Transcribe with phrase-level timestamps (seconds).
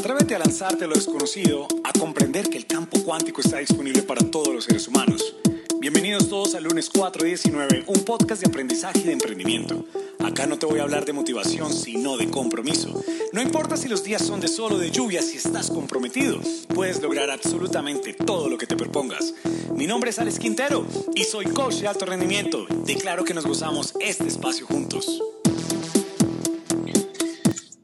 [0.00, 4.22] Atrévete a lanzarte a lo desconocido, a comprender que el campo cuántico está disponible para
[4.30, 5.36] todos los seres humanos.
[5.78, 9.84] Bienvenidos todos al lunes 419, un podcast de aprendizaje y de emprendimiento.
[10.24, 12.98] Acá no te voy a hablar de motivación, sino de compromiso.
[13.34, 16.40] No importa si los días son de sol o de lluvia, si estás comprometido,
[16.74, 19.34] puedes lograr absolutamente todo lo que te propongas.
[19.74, 22.64] Mi nombre es Alex Quintero y soy coach de alto rendimiento.
[22.86, 25.20] Declaro que nos gozamos este espacio juntos.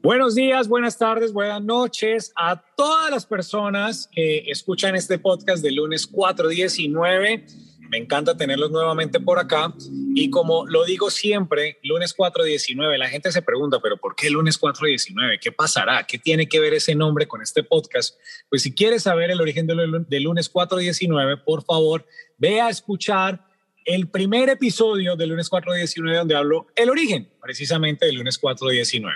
[0.07, 5.73] Buenos días, buenas tardes, buenas noches a todas las personas que escuchan este podcast de
[5.73, 7.45] lunes 419.
[7.89, 9.73] Me encanta tenerlos nuevamente por acá.
[10.15, 14.57] Y como lo digo siempre, lunes 419, la gente se pregunta, pero ¿por qué lunes
[14.57, 15.39] 419?
[15.41, 16.05] ¿Qué pasará?
[16.07, 18.15] ¿Qué tiene que ver ese nombre con este podcast?
[18.47, 22.05] Pues si quieres saber el origen del lunes 419, por favor,
[22.37, 23.45] ve a escuchar
[23.87, 29.15] el primer episodio del lunes 419 donde hablo el origen precisamente del lunes 419.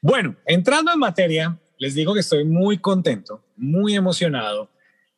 [0.00, 4.70] Bueno, entrando en materia, les digo que estoy muy contento, muy emocionado,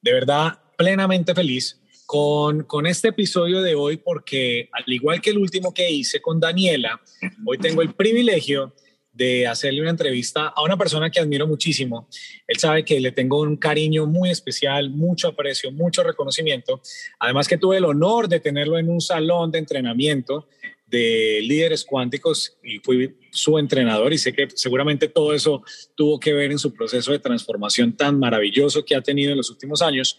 [0.03, 5.39] de verdad plenamente feliz con, con este episodio de hoy porque al igual que el
[5.39, 7.01] último que hice con Daniela,
[7.47, 8.75] hoy tengo el privilegio
[9.21, 12.09] de hacerle una entrevista a una persona que admiro muchísimo.
[12.47, 16.81] Él sabe que le tengo un cariño muy especial, mucho aprecio, mucho reconocimiento.
[17.19, 20.49] Además que tuve el honor de tenerlo en un salón de entrenamiento
[20.87, 25.63] de líderes cuánticos y fui su entrenador y sé que seguramente todo eso
[25.95, 29.51] tuvo que ver en su proceso de transformación tan maravilloso que ha tenido en los
[29.51, 30.19] últimos años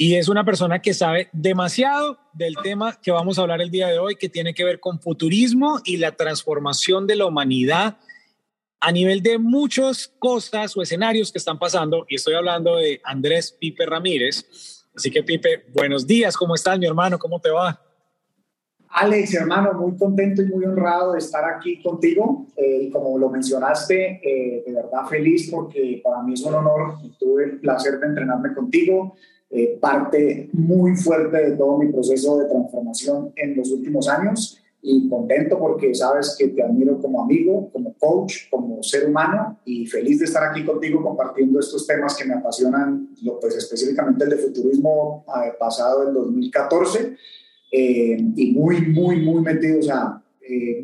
[0.00, 3.88] y es una persona que sabe demasiado del tema que vamos a hablar el día
[3.88, 7.98] de hoy, que tiene que ver con futurismo y la transformación de la humanidad
[8.80, 12.06] a nivel de muchas cosas o escenarios que están pasando.
[12.08, 14.86] Y estoy hablando de Andrés Pipe Ramírez.
[14.94, 17.18] Así que Pipe, buenos días, ¿cómo estás mi hermano?
[17.18, 17.82] ¿Cómo te va?
[18.90, 22.46] Alex, hermano, muy contento y muy honrado de estar aquí contigo.
[22.56, 26.94] Eh, y como lo mencionaste, eh, de verdad feliz porque para mí es un honor
[27.18, 29.16] tuve el placer de entrenarme contigo
[29.50, 35.08] eh, parte muy fuerte de todo mi proceso de transformación en los últimos años y
[35.08, 40.18] contento porque sabes que te admiro como amigo, como coach, como ser humano y feliz
[40.18, 43.08] de estar aquí contigo compartiendo estos temas que me apasionan,
[43.40, 47.16] pues específicamente el de futurismo eh, pasado en 2014
[47.72, 50.22] eh, y muy, muy, muy metido, o sea,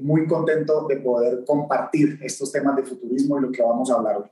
[0.02, 4.19] muy contento de poder compartir estos temas de futurismo y lo que vamos a hablar
[4.19, 4.28] hoy.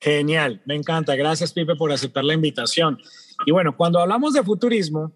[0.00, 1.14] Genial, me encanta.
[1.14, 2.98] Gracias, Pipe, por aceptar la invitación.
[3.46, 5.12] Y bueno, cuando hablamos de futurismo,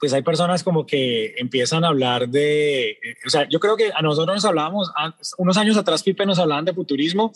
[0.00, 4.02] pues hay personas como que empiezan a hablar de, o sea, yo creo que a
[4.02, 4.90] nosotros nos hablábamos,
[5.38, 7.32] unos años atrás, Pipe, nos hablaban de futurismo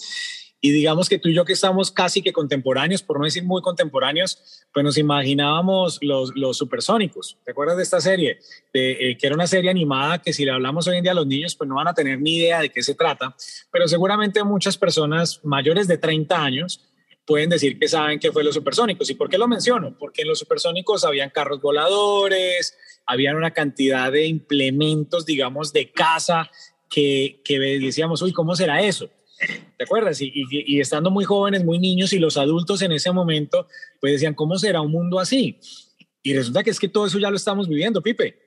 [0.61, 3.63] y digamos que tú y yo que estamos casi que contemporáneos, por no decir muy
[3.63, 7.39] contemporáneos, pues nos imaginábamos los, los supersónicos.
[7.45, 8.41] ¿Te acuerdas de esta serie?
[8.73, 11.15] De, eh, que era una serie animada que si le hablamos hoy en día a
[11.15, 13.37] los niños, pues no van a tener ni idea de qué se trata,
[13.71, 16.81] pero seguramente muchas personas mayores de 30 años
[17.27, 19.11] pueden decir que saben qué fue los supersónicos.
[19.11, 19.97] ¿Y por qué lo menciono?
[19.99, 26.51] Porque en los supersónicos habían carros voladores, habían una cantidad de implementos, digamos, de casa
[26.89, 29.11] que, que decíamos, uy, ¿cómo será eso?
[29.77, 30.21] ¿Te acuerdas?
[30.23, 33.67] Y, y, estando muy jóvenes, muy niños y los adultos en ese momento,
[34.01, 35.59] pues decían, ¿cómo será un mundo así?
[36.23, 38.39] Y resulta que es que todo eso ya lo estamos viviendo, Pipe.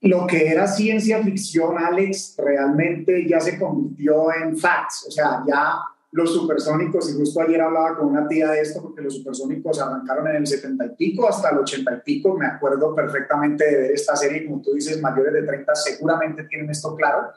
[0.00, 5.06] Lo que era ciencia ficción, Alex, realmente ya se convirtió en facts.
[5.08, 5.80] O sea, ya
[6.16, 10.26] los supersónicos, y justo ayer hablaba con una tía de esto, porque los supersónicos arrancaron
[10.28, 13.90] en el 70 y pico hasta el 80 y pico, me acuerdo perfectamente de ver
[13.90, 17.32] esta serie, como tú dices, mayores de 30 seguramente tienen esto claro,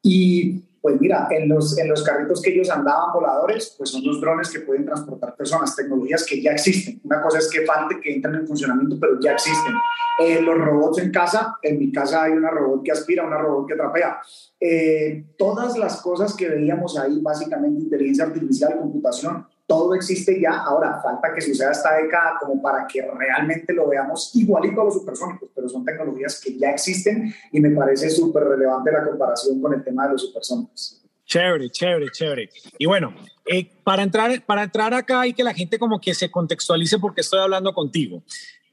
[0.00, 4.20] y pues mira, en los, en los carritos que ellos andaban voladores, pues son los
[4.20, 7.00] drones que pueden transportar personas, tecnologías que ya existen.
[7.04, 9.74] Una cosa es que falte que entren en funcionamiento, pero ya existen.
[10.20, 13.68] Eh, los robots en casa, en mi casa hay una robot que aspira, una robot
[13.68, 14.20] que trapea.
[14.58, 20.64] Eh, todas las cosas que veíamos ahí, básicamente inteligencia artificial, computación, todo existe ya.
[20.64, 24.94] Ahora falta que suceda esta década como para que realmente lo veamos igualito a los
[24.94, 29.72] supersónicos, pero son tecnologías que ya existen y me parece súper relevante la comparación con
[29.72, 31.00] el tema de los supersónicos.
[31.24, 32.50] Chévere, chévere, chévere.
[32.78, 33.14] Y bueno,
[33.46, 37.20] eh, para, entrar, para entrar acá y que la gente como que se contextualice porque
[37.20, 38.24] estoy hablando contigo.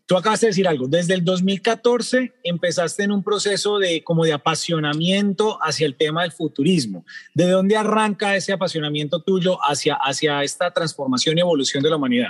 [0.08, 4.32] Tú acabas de decir algo, desde el 2014 empezaste en un proceso de como de
[4.32, 7.04] apasionamiento hacia el tema del futurismo.
[7.36, 12.30] ¿De dónde arranca ese apasionamiento tuyo hacia, hacia esta transformación y evolución de la humanidad?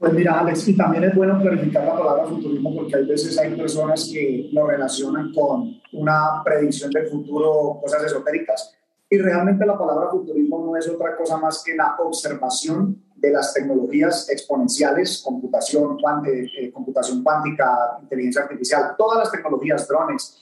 [0.00, 3.54] Pues mira, Alex, y también es bueno clarificar la palabra futurismo porque hay veces hay
[3.54, 8.74] personas que lo relacionan con una predicción del futuro, cosas esotéricas.
[9.08, 13.52] Y realmente la palabra futurismo no es otra cosa más que la observación de las
[13.52, 20.38] tecnologías exponenciales, computación, eh, computación cuántica, inteligencia artificial, todas las tecnologías, drones.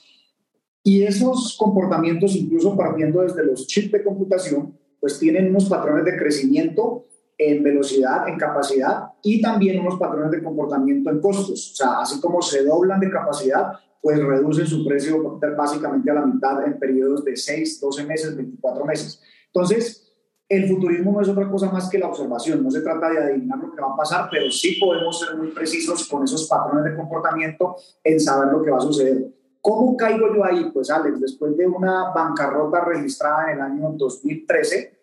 [0.83, 6.17] Y esos comportamientos, incluso partiendo desde los chips de computación, pues tienen unos patrones de
[6.17, 7.05] crecimiento
[7.37, 11.71] en velocidad, en capacidad y también unos patrones de comportamiento en costos.
[11.73, 16.25] O sea, así como se doblan de capacidad, pues reducen su precio básicamente a la
[16.25, 19.21] mitad en periodos de 6, 12 meses, 24 meses.
[19.47, 20.06] Entonces,
[20.49, 23.59] el futurismo no es otra cosa más que la observación, no se trata de adivinar
[23.59, 26.95] lo que va a pasar, pero sí podemos ser muy precisos con esos patrones de
[26.95, 29.27] comportamiento en saber lo que va a suceder.
[29.59, 30.69] ¿Cómo caigo yo ahí?
[30.71, 34.97] Pues Alex, después de una bancarrota registrada en el año 2013,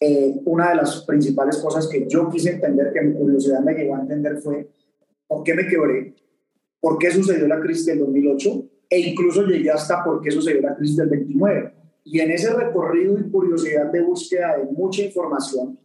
[0.00, 3.96] eh, una de las principales cosas que yo quise entender, que mi curiosidad me llevó
[3.96, 4.68] a entender fue
[5.26, 6.14] por qué me quebré,
[6.78, 8.50] por qué sucedió la crisis del 2008
[8.90, 13.18] e incluso llegué hasta por qué sucedió la crisis del 29 y en ese recorrido
[13.18, 15.78] y curiosidad de búsqueda de mucha información,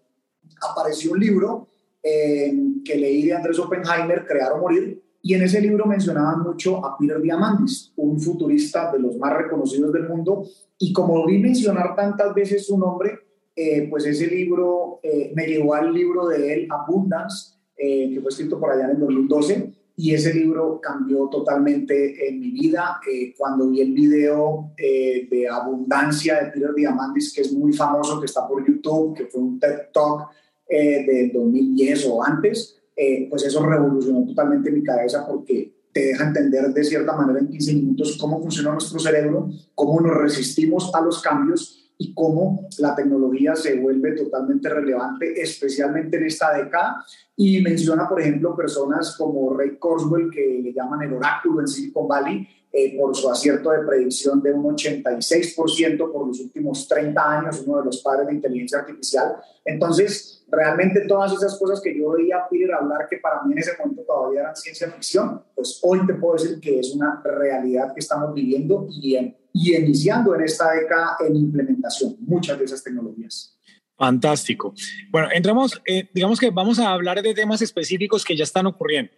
[0.61, 1.67] apareció un libro
[2.01, 2.53] eh,
[2.83, 6.97] que leí de Andrés Oppenheimer, Crear o Morir, y en ese libro mencionaban mucho a
[6.97, 10.43] Peter Diamandis, un futurista de los más reconocidos del mundo,
[10.77, 13.19] y como vi mencionar tantas veces su nombre,
[13.55, 18.59] eh, pues ese libro eh, me llevó al libro de él, Abundance, que fue escrito
[18.59, 22.99] por allá en el 2012, y ese libro cambió totalmente en mi vida.
[23.09, 28.19] Eh, cuando vi el video eh, de Abundancia de Peter Diamandis, que es muy famoso,
[28.19, 30.29] que está por YouTube, que fue un TED Talk
[30.67, 32.81] eh, de 2010 o antes,
[33.29, 37.73] pues eso revolucionó totalmente mi cabeza porque te deja entender de cierta manera en 15
[37.73, 43.55] minutos cómo funciona nuestro cerebro, cómo nos resistimos a los cambios y cómo la tecnología
[43.55, 47.05] se vuelve totalmente relevante, especialmente en esta década.
[47.37, 52.07] Y menciona, por ejemplo, personas como Ray Kurzweil, que le llaman el oráculo en Silicon
[52.07, 52.47] Valley,
[52.77, 57.79] eh, por su acierto de predicción de un 86% por los últimos 30 años, uno
[57.79, 59.37] de los padres de inteligencia artificial.
[59.63, 63.59] Entonces, realmente todas esas cosas que yo veía a Peter hablar, que para mí en
[63.59, 67.93] ese momento todavía eran ciencia ficción, pues hoy te puedo decir que es una realidad
[67.93, 72.83] que estamos viviendo y en y iniciando en esta década en implementación muchas de esas
[72.83, 73.57] tecnologías.
[73.97, 74.73] Fantástico.
[75.09, 79.13] Bueno, entramos, eh, digamos que vamos a hablar de temas específicos que ya están ocurriendo.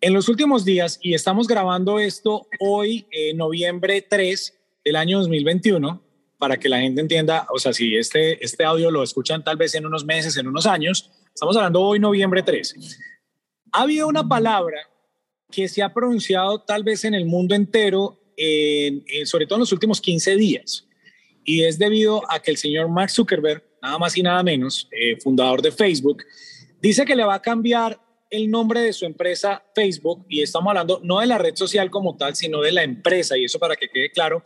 [0.00, 6.02] En los últimos días, y estamos grabando esto hoy, eh, noviembre 3 del año 2021,
[6.38, 9.74] para que la gente entienda, o sea, si este, este audio lo escuchan tal vez
[9.74, 12.98] en unos meses, en unos años, estamos hablando hoy, noviembre 3.
[13.72, 14.78] Ha habido una palabra
[15.50, 18.22] que se ha pronunciado tal vez en el mundo entero
[19.24, 20.86] sobre todo en los últimos 15 días.
[21.44, 25.16] Y es debido a que el señor Mark Zuckerberg, nada más y nada menos, eh,
[25.20, 26.24] fundador de Facebook,
[26.82, 28.00] dice que le va a cambiar
[28.30, 32.16] el nombre de su empresa Facebook, y estamos hablando no de la red social como
[32.16, 34.42] tal, sino de la empresa, y eso para que quede claro,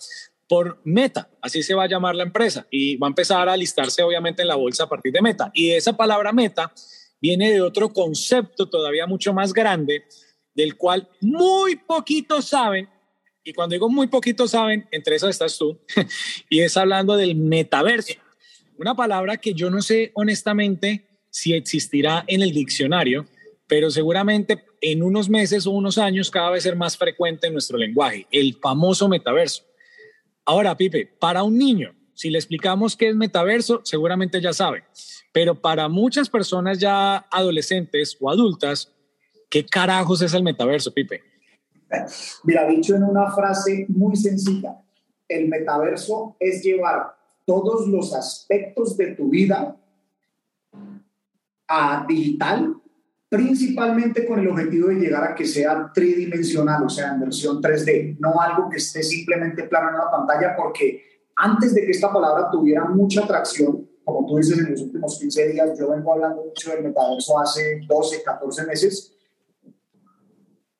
[0.46, 4.02] por Meta, así se va a llamar la empresa, y va a empezar a listarse
[4.02, 5.50] obviamente en la bolsa a partir de Meta.
[5.54, 6.70] Y esa palabra Meta
[7.20, 10.04] viene de otro concepto todavía mucho más grande,
[10.54, 12.88] del cual muy poquitos saben,
[13.44, 15.78] y cuando digo muy poquito saben, entre esas estás tú,
[16.48, 18.14] y es hablando del metaverso.
[18.78, 23.26] Una palabra que yo no sé honestamente si existirá en el diccionario,
[23.66, 27.78] pero seguramente en unos meses o unos años cada vez ser más frecuente en nuestro
[27.78, 29.64] lenguaje, el famoso metaverso.
[30.44, 34.84] Ahora, Pipe, para un niño, si le explicamos qué es metaverso, seguramente ya sabe,
[35.32, 38.92] pero para muchas personas ya adolescentes o adultas,
[39.48, 41.29] ¿qué carajos es el metaverso, Pipe?
[42.44, 44.80] Mira, dicho en una frase muy sencilla,
[45.28, 49.76] el metaverso es llevar todos los aspectos de tu vida
[51.68, 52.76] a digital,
[53.28, 58.18] principalmente con el objetivo de llegar a que sea tridimensional, o sea, en versión 3D,
[58.18, 61.02] no algo que esté simplemente plano en la pantalla, porque
[61.36, 65.48] antes de que esta palabra tuviera mucha atracción, como tú dices, en los últimos 15
[65.52, 69.16] días, yo vengo hablando mucho del metaverso hace 12, 14 meses,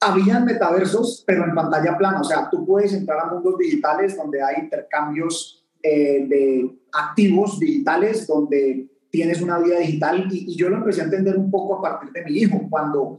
[0.01, 2.21] habían metaversos, pero en pantalla plana.
[2.21, 8.27] O sea, tú puedes entrar a mundos digitales donde hay intercambios eh, de activos digitales,
[8.27, 10.27] donde tienes una vida digital.
[10.31, 13.19] Y, yo lo empecé a entender un poco a partir de mi hijo, cuando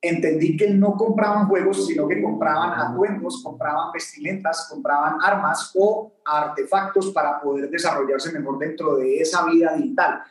[0.00, 7.10] entendí que no compraban juegos, sino que compraban atuendos, compraban vestimentas, compraban armas o artefactos
[7.10, 10.22] para poder desarrollarse mejor dentro de esa vida digital.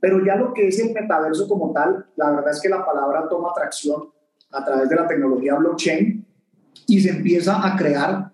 [0.00, 3.28] Pero ya lo que es el metaverso como tal, la verdad es que la palabra
[3.28, 4.08] toma atracción
[4.50, 6.24] a través de la tecnología blockchain
[6.86, 8.32] y se empieza a crear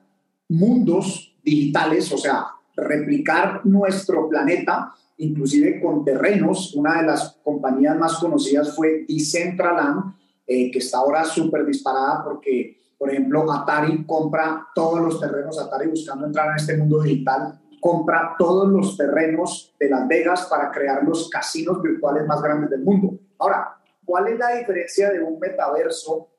[0.48, 6.74] mundos digitales, o sea, replicar nuestro planeta, inclusive con terrenos.
[6.74, 10.14] Una de las compañías más conocidas fue Decentraland,
[10.46, 15.88] eh, que está ahora súper disparada porque, por ejemplo, Atari compra todos los terrenos, Atari
[15.88, 21.04] buscando entrar en este mundo digital, compra todos los terrenos de Las Vegas para crear
[21.04, 23.18] los casinos virtuales más grandes del mundo.
[23.38, 23.73] Ahora,
[24.04, 26.30] ¿Cuál es la diferencia de un metaverso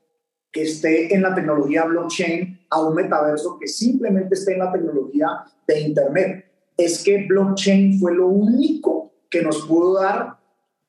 [0.51, 5.27] que esté en la tecnología blockchain a un metaverso que simplemente esté en la tecnología
[5.67, 6.45] de Internet?
[6.77, 10.37] Es que blockchain fue lo único que nos pudo dar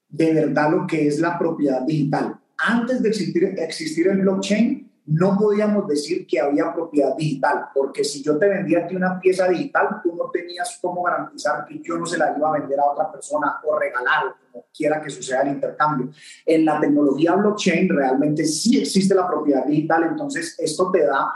[0.08, 2.40] de verdad lo que es la propiedad digital.
[2.58, 8.38] Antes de existir, el blockchain, no podíamos decir que había propiedad digital, porque si yo
[8.38, 12.06] te vendía a ti una pieza digital, tú no tenías cómo garantizar que yo no
[12.06, 15.48] se la iba a vender a otra persona o regalar, como quiera que suceda el
[15.48, 16.10] intercambio.
[16.44, 21.32] En la tecnología blockchain realmente sí existe la propiedad digital, entonces esto te da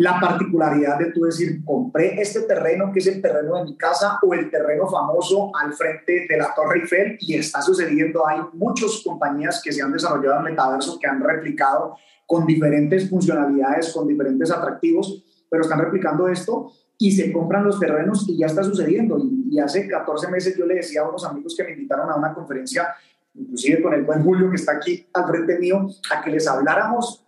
[0.00, 4.18] la particularidad de tú decir, compré este terreno que es el terreno de mi casa
[4.22, 8.26] o el terreno famoso al frente de la Torre Eiffel y está sucediendo.
[8.26, 13.92] Hay muchas compañías que se han desarrollado en metaverso que han replicado con diferentes funcionalidades,
[13.92, 18.64] con diferentes atractivos, pero están replicando esto y se compran los terrenos y ya está
[18.64, 19.18] sucediendo.
[19.18, 22.32] Y, hace 14 meses yo le decía a unos amigos que me invitaron a una
[22.32, 22.88] conferencia,
[23.34, 27.26] inclusive con el buen Julio que está aquí al frente mío, a que les habláramos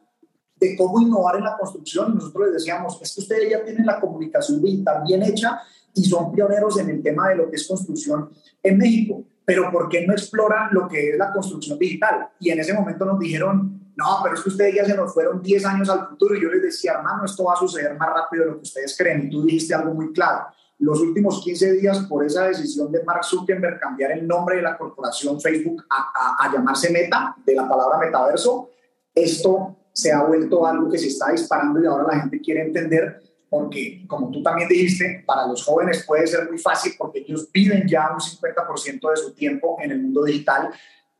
[0.62, 2.12] de cómo innovar en la construcción.
[2.12, 5.60] Y nosotros les decíamos, es que ustedes ya tienen la comunicación digital bien hecha
[5.94, 8.30] y son pioneros en el tema de lo que es construcción
[8.62, 12.30] en México, pero ¿por qué no exploran lo que es la construcción digital?
[12.38, 15.42] Y en ese momento nos dijeron, no, pero es que ustedes ya se nos fueron
[15.42, 16.36] 10 años al futuro.
[16.36, 18.96] Y yo les decía, hermano, esto va a suceder más rápido de lo que ustedes
[18.96, 19.26] creen.
[19.26, 20.46] Y tú dijiste algo muy claro.
[20.78, 24.78] Los últimos 15 días, por esa decisión de Mark Zuckerberg cambiar el nombre de la
[24.78, 28.70] corporación Facebook a, a llamarse Meta, de la palabra metaverso,
[29.14, 33.22] esto se ha vuelto algo que se está disparando y ahora la gente quiere entender
[33.48, 37.86] porque, como tú también dijiste, para los jóvenes puede ser muy fácil porque ellos viven
[37.86, 40.70] ya un 50% de su tiempo en el mundo digital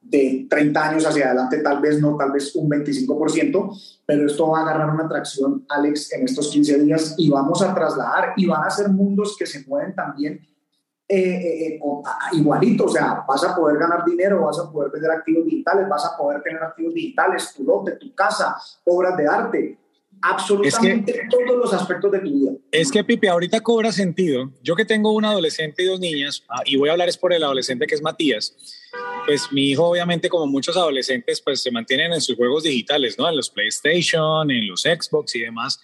[0.01, 4.61] de 30 años hacia adelante, tal vez no, tal vez un 25%, pero esto va
[4.61, 8.65] a agarrar una atracción, Alex, en estos 15 días y vamos a trasladar y van
[8.65, 10.41] a ser mundos que se mueven también
[11.15, 11.81] eh, eh, eh
[12.33, 16.07] igualito, o sea, vas a poder ganar dinero, vas a poder vender activos digitales, vas
[16.07, 19.79] a poder tener activos digitales, tu lote, tu casa, obras de arte,
[20.23, 22.53] absolutamente todos los aspectos de tu vida.
[22.71, 24.53] Es que, Pipe, ahorita cobra sentido.
[24.63, 27.35] Yo que tengo un adolescente y dos niñas, ah, y voy a hablar es por
[27.35, 28.57] el adolescente que es Matías,
[29.27, 33.29] pues mi hijo obviamente como muchos adolescentes pues se mantienen en sus juegos digitales, ¿no?
[33.29, 35.79] En los PlayStation, en los Xbox y demás.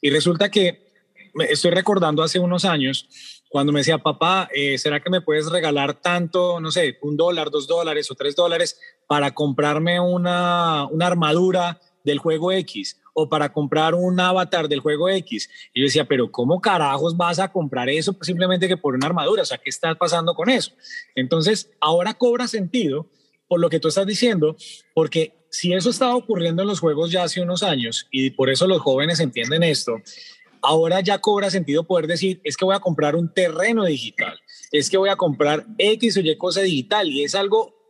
[0.00, 0.90] Y resulta que
[1.34, 5.50] me estoy recordando hace unos años cuando me decía, papá, eh, ¿será que me puedes
[5.50, 11.06] regalar tanto, no sé, un dólar, dos dólares o tres dólares para comprarme una, una
[11.06, 12.98] armadura del juego X?
[13.14, 15.50] o para comprar un avatar del juego X.
[15.74, 19.42] Y yo decía, pero ¿cómo carajos vas a comprar eso simplemente que por una armadura?
[19.42, 20.72] O sea, ¿qué está pasando con eso?
[21.14, 23.10] Entonces, ahora cobra sentido
[23.48, 24.56] por lo que tú estás diciendo,
[24.94, 28.66] porque si eso estaba ocurriendo en los juegos ya hace unos años, y por eso
[28.66, 29.96] los jóvenes entienden esto,
[30.62, 34.38] ahora ya cobra sentido poder decir, es que voy a comprar un terreno digital,
[34.70, 37.82] es que voy a comprar X o Y cosa digital, y es algo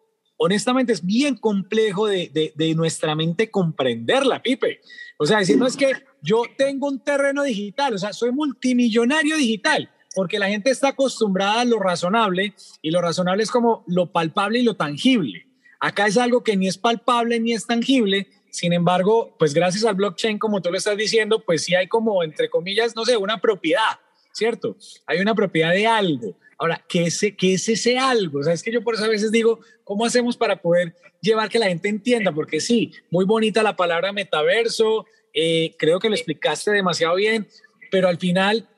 [0.45, 4.81] honestamente es bien complejo de, de, nuestra mente comprenderla, Pipe.
[5.17, 9.37] O sea, decir, no es que yo tengo un terreno digital, o sea, soy multimillonario
[9.37, 14.11] digital, porque la gente está acostumbrada a lo razonable y lo razonable es como lo
[14.11, 15.47] palpable y lo tangible.
[15.79, 19.95] Acá es algo que ni es palpable ni es tangible, sin embargo, pues gracias al
[19.95, 23.41] blockchain, como tú lo estás diciendo, pues sí hay como, entre comillas, no sé, una
[23.41, 23.99] propiedad,
[24.31, 24.77] ¿cierto?
[25.07, 26.37] Hay una propiedad de algo.
[26.59, 28.41] Ahora, ¿qué es, qué es ese algo?
[28.41, 31.49] O sea, es que yo por eso a veces digo, ¿cómo hacemos para poder llevar
[31.49, 32.31] que la gente entienda?
[32.31, 37.49] Porque sí, muy bonita la palabra metaverso, eh, creo que lo explicaste demasiado bien,
[37.91, 38.69] pero al final,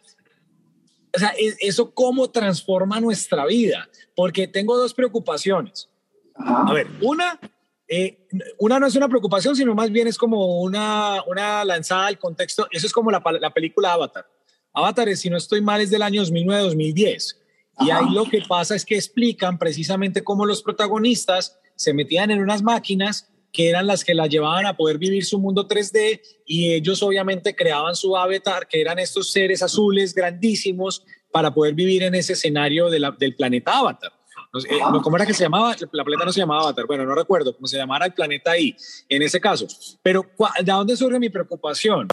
[1.13, 5.91] o sea, eso cómo transforma nuestra vida, porque tengo dos preocupaciones.
[6.37, 7.41] A ver, una,
[7.89, 8.27] eh,
[8.59, 12.67] una no es una preocupación, sino más bien es como una, una lanzada al contexto,
[12.71, 14.27] eso es como la, la película Avatar.
[14.73, 17.37] Avatar, si no estoy mal, es del año 2009-2010
[17.81, 22.41] y ahí lo que pasa es que explican precisamente cómo los protagonistas se metían en
[22.41, 26.73] unas máquinas que eran las que las llevaban a poder vivir su mundo 3D y
[26.73, 32.15] ellos obviamente creaban su avatar, que eran estos seres azules grandísimos para poder vivir en
[32.15, 34.13] ese escenario de la, del planeta Avatar.
[34.55, 35.75] Eh, ¿Cómo era que se llamaba?
[35.93, 36.87] La planeta no se llamaba Avatar.
[36.87, 38.77] Bueno, no recuerdo cómo se llamara el planeta ahí,
[39.09, 39.67] en ese caso.
[40.03, 40.27] Pero,
[40.59, 42.09] ¿de dónde surge mi preocupación?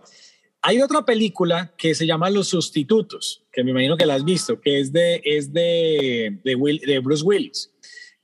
[0.64, 4.60] Hay otra película que se llama Los Sustitutos, que me imagino que la has visto,
[4.60, 7.72] que es de, es de, de, Bruce Willis.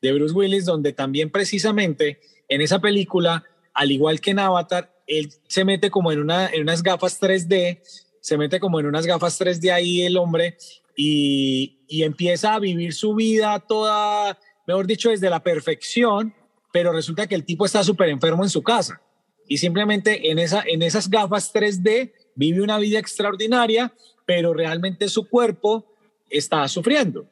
[0.02, 3.44] De Bruce Willis, donde también precisamente en esa película,
[3.74, 7.82] al igual que en Avatar, él se mete como en, una, en unas gafas 3D,
[8.20, 10.58] se mete como en unas gafas 3D ahí el hombre
[10.98, 16.34] y, empieza a vivir su vida toda, mejor dicho, desde la perfección,
[16.74, 19.02] pero resulta que el tipo está súper enfermo en su casa
[19.48, 23.94] y simplemente en, esa, en esas gafas 3D vive una vida extraordinaria,
[24.26, 25.86] pero realmente su cuerpo
[26.30, 27.26] está sufriendo,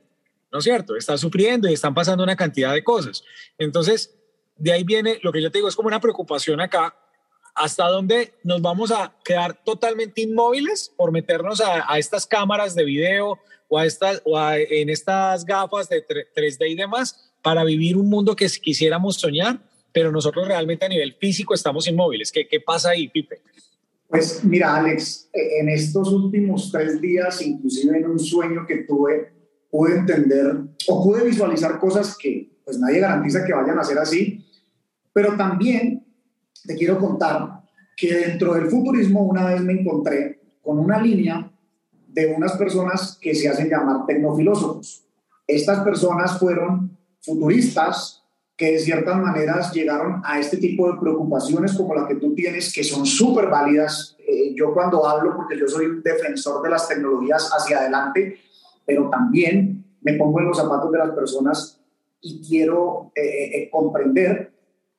[0.51, 0.95] ¿no es cierto?
[0.95, 3.23] Está sufriendo y están pasando una cantidad de cosas.
[3.57, 4.15] Entonces,
[4.55, 6.95] de ahí viene lo que yo te digo, es como una preocupación acá,
[7.55, 13.39] hasta dónde nos vamos a quedar totalmente inmóviles por meternos a, estas cámaras de video
[13.67, 18.35] o, a estas, o en estas gafas de 3D y demás, para vivir un mundo
[18.35, 19.59] que quisiéramos soñar,
[19.91, 22.31] pero nosotros realmente a nivel físico estamos inmóviles.
[22.31, 23.41] ¿Qué, qué pasa ahí, Pipe?
[24.07, 29.31] Pues mira, Alex, e, en estos últimos tres días, inclusive en un sueño que tuve,
[29.69, 30.57] pude entender
[30.87, 34.43] o pude visualizar cosas que pues nadie garantiza que vayan a ser así,
[35.13, 36.05] pero también
[36.65, 37.61] te quiero contar
[37.95, 41.51] que dentro del futurismo una vez me encontré con una línea
[42.15, 45.03] de unas personas que se hacen llamar tecnofilósofos.
[45.45, 48.23] Estas personas fueron futuristas
[48.55, 52.73] que de ciertas maneras llegaron a este tipo de preocupaciones como la que tú tienes,
[52.73, 54.15] que son súper válidas.
[54.25, 58.39] Eh, yo cuando hablo, porque yo soy un defensor de las tecnologías hacia adelante,
[58.85, 61.81] pero también me pongo en los zapatos de las personas
[62.21, 64.53] y quiero eh, eh, comprender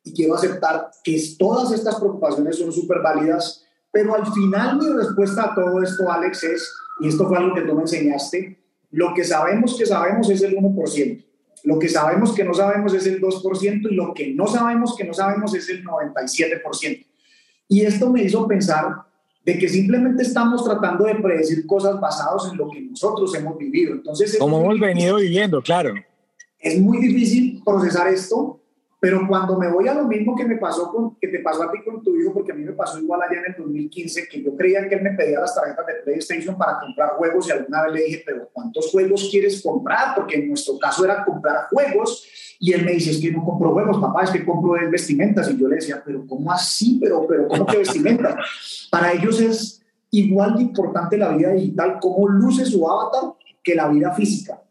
[0.05, 5.45] y quiero aceptar que todas estas preocupaciones son súper válidas, pero al final mi respuesta
[5.45, 8.59] a todo esto, Alex, es, y esto fue algo que tú me enseñaste,
[8.91, 11.25] lo que sabemos que sabemos es el 1%.
[11.65, 15.05] Lo que sabemos que no sabemos es el 2% y lo que no sabemos que
[15.05, 17.07] no sabemos es el 97%.
[17.69, 19.07] Y esto me hizo pensar
[19.45, 23.95] de que simplemente estamos tratando de predecir cosas basadas en lo que nosotros hemos vivido.
[23.95, 25.95] Entonces, como hemos venido viviendo, claro.
[26.59, 28.61] Es muy difícil procesar esto
[28.99, 31.71] pero cuando me voy a lo mismo que me pasó con, que te pasó a
[31.71, 34.43] ti con tu hijo, porque a mí me pasó igual allá en el 2015, que
[34.43, 37.83] yo creía que él me pedía las tarjetas de PlayStation para comprar juegos y alguna
[37.85, 40.15] vez le dije, pero ¿cuántos juegos quieres comprar?
[40.15, 42.27] Porque en nuestro caso era comprar juegos
[42.59, 45.51] y él me dice, es que no compro juegos, papá, es que compro vestimentas.
[45.51, 46.99] Y yo le decía, pero ¿cómo así?
[47.01, 48.89] Pero, pero ¿cómo que vestimentas?
[48.91, 53.89] Para ellos es igual de importante la vida digital, cómo luce su avatar, que la
[53.89, 54.63] vida física.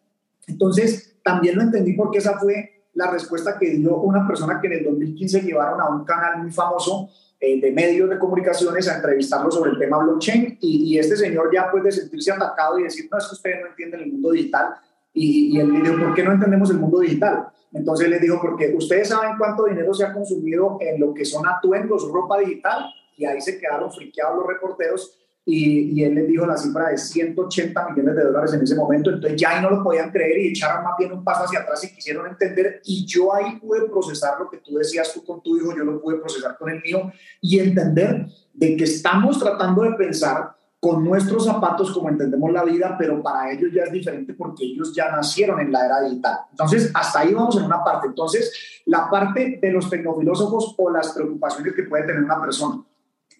[0.48, 4.74] Entonces, también lo entendí porque esa fue la respuesta que dio una persona que en
[4.74, 7.10] el 2015 llevaron a un canal muy famoso
[7.40, 11.70] eh, de medios de comunicaciones a entrevistarlo sobre el tema blockchain y, este señor ya
[11.70, 14.76] puede sentirse atacado y decir, no, es que ustedes no entienden el mundo digital
[15.14, 17.48] y, y él le ¿por qué no entendemos el mundo digital?
[17.74, 21.46] Entonces les dijo, porque ustedes saben cuánto dinero se ha consumido en lo que son
[21.46, 22.86] atuendos, ropa digital
[23.18, 27.90] y ahí se quedaron friqueados los reporteros y, él les dijo la cifra de 180
[27.90, 30.84] millones de dólares en ese momento, entonces ya ahí no lo podían creer y echaron
[30.84, 34.50] más bien un paso hacia atrás y quisieron entender y yo ahí pude procesar lo
[34.50, 37.60] que tú decías tú con tu hijo, yo lo pude procesar con el mío y
[37.60, 43.22] entender de que estamos tratando de pensar con nuestros zapatos como entendemos la vida, pero
[43.22, 46.40] para ellos ya es diferente porque ellos ya nacieron en la era digital.
[46.52, 48.08] Entonces, hasta ahí vamos en una parte.
[48.08, 52.84] Entonces, la parte de los tecnofilósofos o las preocupaciones que puede tener una persona.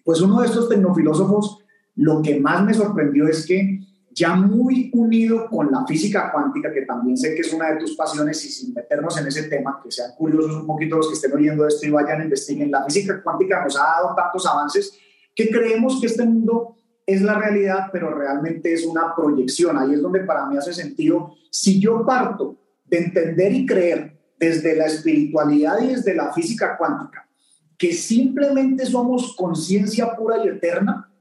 [0.04, 1.58] Pues uno de estos tecnofilósofos
[1.96, 3.80] lo que más me sorprendió es que
[4.10, 7.94] ya muy unido con la física cuántica, que también sé que es una de tus
[7.96, 11.34] pasiones, y sin meternos en ese tema, que sean curiosos un poquito los que estén
[11.34, 14.98] oyendo esto y vayan a investiguen, la física cuántica nos ha dado tantos avances
[15.34, 19.76] que creemos que este mundo es la realidad, pero realmente es una proyección.
[19.76, 22.56] Ahí es donde para mí hace sentido, si yo parto
[22.86, 27.28] de entender y creer desde la espiritualidad y desde la física cuántica,
[27.76, 31.12] que simplemente somos conciencia pura y eterna,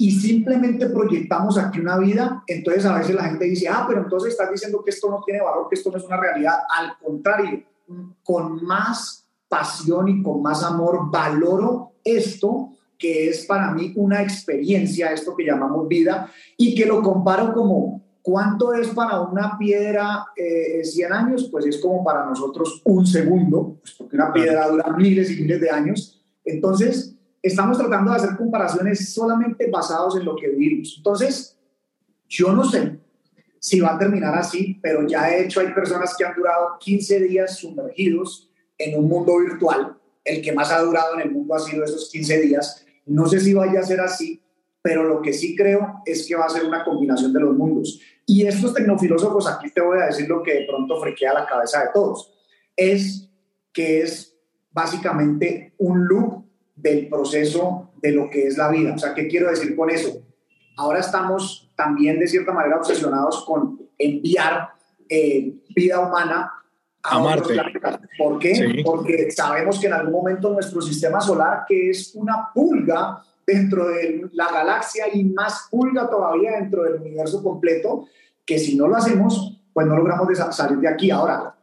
[0.00, 4.30] y simplemente proyectamos aquí una vida, entonces a veces la gente dice, ah, pero entonces
[4.32, 6.54] estás diciendo que esto no tiene valor, que esto no es una realidad.
[6.74, 7.62] Al contrario,
[8.24, 15.12] con más pasión y con más amor valoro esto que es para mí una experiencia,
[15.12, 20.82] esto que llamamos vida, y que lo comparo como cuánto es para una piedra eh,
[20.82, 25.30] 100 años, pues es como para nosotros un segundo, pues porque una piedra dura miles
[25.30, 26.24] y miles de años.
[26.42, 30.94] Entonces, estamos tratando de hacer comparaciones solamente basados en lo que vivimos.
[30.96, 31.58] Entonces,
[32.28, 32.98] yo no sé
[33.58, 37.20] si va a terminar así, pero ya de hecho hay personas que han durado 15
[37.20, 39.96] días sumergidos en un mundo virtual.
[40.24, 42.84] El que más ha durado en el mundo ha sido esos 15 días.
[43.06, 44.42] No sé si vaya a ser así,
[44.82, 48.00] pero lo que sí creo es que va a ser una combinación de los mundos.
[48.24, 51.80] Y estos tecnofilósofos, aquí te voy a decir lo que de pronto frequea la cabeza
[51.80, 52.32] de todos,
[52.76, 53.28] es
[53.72, 54.36] que es
[54.70, 56.44] básicamente un loop
[56.82, 58.94] del proceso de lo que es la vida.
[58.94, 60.22] O sea, ¿qué quiero decir con eso?
[60.76, 64.70] Ahora estamos también de cierta manera obsesionados con enviar
[65.08, 66.52] eh, vida humana
[67.02, 67.56] a, Marte.
[68.18, 68.82] ¿Por qué?
[68.84, 74.28] Porque sabemos que en algún momento nuestro sistema solar, que es una pulga dentro de
[74.32, 78.06] la galaxia y más pulga todavía dentro del universo completo,
[78.44, 81.10] que si no lo hacemos, pues no logramos salir de aquí.
[81.10, 81.54] Ahora,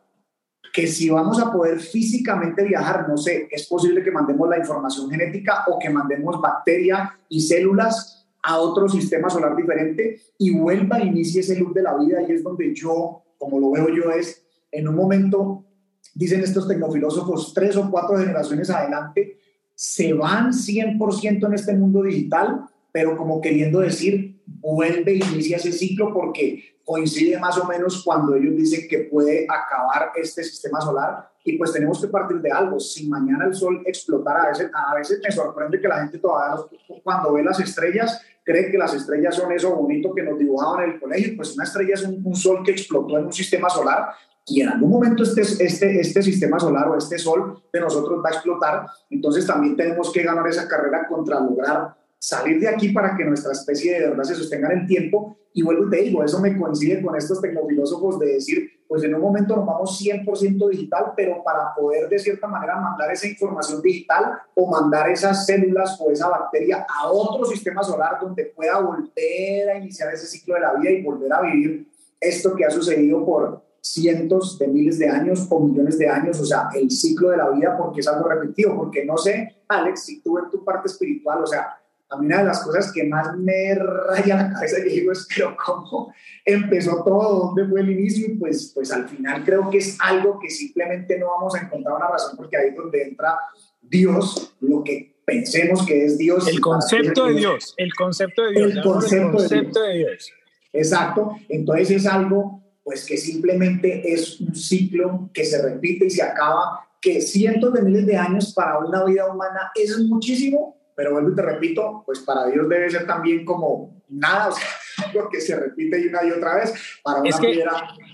[0.74, 5.10] que si vamos a poder físicamente viajar, no sé, es posible que mandemos la información
[5.10, 11.04] genética o que mandemos bacteria y células a otro sistema solar diferente y vuelva a
[11.04, 12.22] inicie ese loop de la vida.
[12.28, 15.66] Y es donde yo, como lo veo yo, es en un momento,
[16.14, 19.38] dicen estos tecnofilósofos, tres o cuatro generaciones adelante,
[19.76, 25.72] se van 100% en este mundo digital, pero como queriendo decir, vuelve e inicia ese
[25.72, 31.30] ciclo porque coincide más o menos cuando ellos dicen que puede acabar este sistema solar
[31.44, 32.80] y pues tenemos que partir de algo.
[32.80, 36.64] Si mañana el sol explotara, a veces, a veces me sorprende que la gente todavía
[37.04, 40.92] cuando ve las estrellas cree que las estrellas son eso bonito que nos dibujaban en
[40.92, 44.14] el colegio, pues una estrella es un, un sol que explotó en un sistema solar
[44.46, 48.30] y en algún momento este, este, este sistema solar o este sol de nosotros va
[48.30, 53.16] a explotar, entonces también tenemos que ganar esa carrera contra lograr salir de aquí para
[53.16, 55.38] que nuestra especie de verdad se sostenga en el tiempo.
[55.54, 59.16] Y vuelvo y te digo, eso me coincide con estos tecnofilósofos de decir, pues en
[59.16, 63.82] un momento nos vamos 100% digital, pero para poder de cierta manera mandar esa información
[63.82, 69.70] digital o mandar esas células o esa bacteria a otro sistema solar donde pueda volver
[69.70, 71.88] a iniciar ese ciclo de la vida y volver a vivir
[72.20, 76.46] esto que ha sucedido por cientos de miles de años o millones de años, o
[76.46, 80.22] sea, el ciclo de la vida porque es algo repetido, porque no sé, Alex, si
[80.22, 83.36] tú en tu parte espiritual, o sea, a mí una de las cosas que más
[83.38, 86.14] me raya la cabeza y digo es, pero ¿cómo
[86.46, 87.48] empezó todo?
[87.48, 88.28] ¿Dónde fue el inicio?
[88.28, 91.96] Y pues, pues al final creo que es algo que simplemente no vamos a encontrar
[91.96, 93.38] una razón porque ahí es donde entra
[93.82, 96.48] Dios, lo que pensemos que es Dios.
[96.48, 98.76] El concepto de Dios, el concepto de Dios.
[98.76, 100.32] El concepto, de, Dios.
[100.72, 106.24] Exacto, entonces es algo pues que simplemente es un ciclo que se repite y se
[106.24, 111.30] acaba, que cientos de miles de años para una vida humana es muchísimo, pero vuelvo
[111.30, 114.66] y te repito, pues para Dios debe ser también como nada, o sea,
[115.06, 117.64] algo que se repite una y otra vez, para una es que,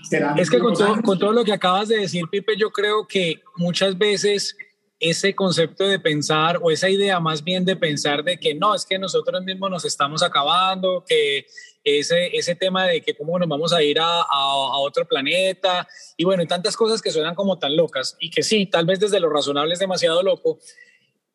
[0.02, 3.06] será Es que con todo, con todo, lo que acabas de decir, Pipe, yo creo
[3.08, 4.54] que muchas veces
[5.00, 8.84] ese concepto de pensar o esa idea más bien de pensar de que no, es
[8.84, 11.46] que nosotros mismos nos estamos acabando, que
[11.82, 16.24] ese, ese tema de que cómo nos vamos a ir a, a, otro planeta y
[16.24, 19.30] bueno, tantas cosas que suenan como tan locas y que sí, tal vez desde lo
[19.30, 20.58] razonable es demasiado loco,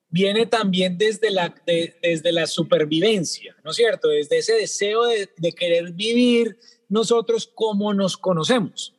[0.10, 4.08] viene también desde la, desde la supervivencia, ¿no es cierto?
[4.08, 8.96] Desde ese deseo de, de, querer vivir nosotros como nos conocemos.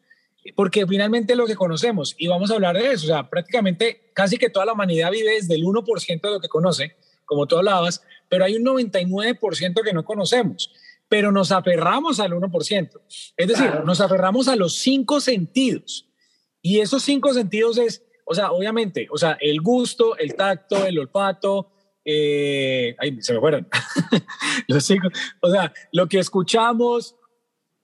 [0.55, 4.39] Porque finalmente lo que conocemos, y vamos a hablar de eso, o sea, prácticamente casi
[4.39, 6.97] que toda la humanidad vive desde el 1% de lo que conoce,
[7.27, 10.73] como tú hablabas, pero hay un 99% que no conocemos,
[11.09, 13.01] pero nos aferramos al 1%.
[13.37, 16.09] Es decir, nos aferramos a los cinco sentidos.
[16.63, 20.97] Y esos cinco sentidos es o sea, obviamente, o sea, el gusto, el tacto, el
[21.01, 21.73] olfato,
[22.05, 23.67] eh, ay, se me fueron.
[24.69, 25.09] Los cinco,
[25.41, 27.17] o sea, lo que escuchamos,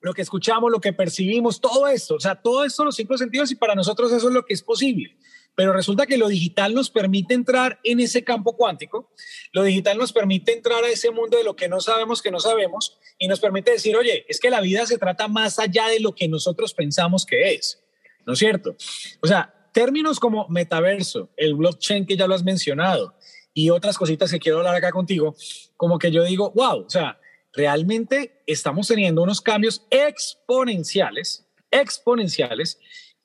[0.01, 3.51] lo que escuchamos, lo que percibimos, todo esto, o sea, todo esto, los cinco sentidos,
[3.51, 5.17] y para nosotros eso es lo que es posible.
[5.57, 9.11] Pero resulta que lo digital nos permite entrar en ese campo cuántico,
[9.51, 12.39] lo digital nos permite entrar a ese mundo de lo que no sabemos que no
[12.39, 15.99] sabemos, y nos permite decir, oye, es que la vida se trata más allá de
[15.99, 17.83] lo que nosotros pensamos que es,
[18.25, 18.77] ¿no es cierto?
[19.21, 23.15] O sea, términos como metaverso, el blockchain que ya lo has mencionado
[23.53, 25.37] y otras cositas que quiero hablar acá contigo,
[25.77, 27.21] como que yo digo, wow, o sea,
[27.53, 32.79] realmente estamos teniendo unos cambios exponenciales, exponenciales,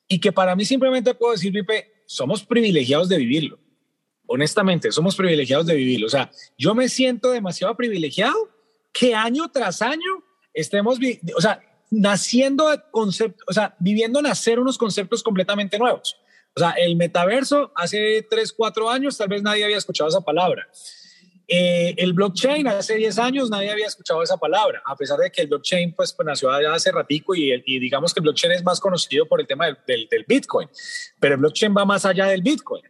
[0.06, 3.58] y que para mí simplemente puedo decir, Pipe, somos privilegiados de vivirlo.
[4.26, 6.06] Honestamente, somos privilegiados de vivirlo.
[6.06, 8.36] O sea, yo me siento demasiado privilegiado
[8.92, 10.98] que año tras año estemos,
[11.34, 16.18] o sea, naciendo conceptos, o sea, viviendo nacer unos conceptos completamente nuevos.
[16.54, 20.66] O sea, el metaverso hace 3, 4 años tal vez nadie había escuchado esa palabra.
[21.48, 25.42] Eh, el blockchain hace 10 años nadie había escuchado esa palabra, a pesar de que
[25.42, 29.26] el blockchain pues, pues nació hace ratico y, digamos que el blockchain es más conocido
[29.26, 30.68] por el tema del, Bitcoin,
[31.18, 32.84] pero el blockchain va más allá del Bitcoin,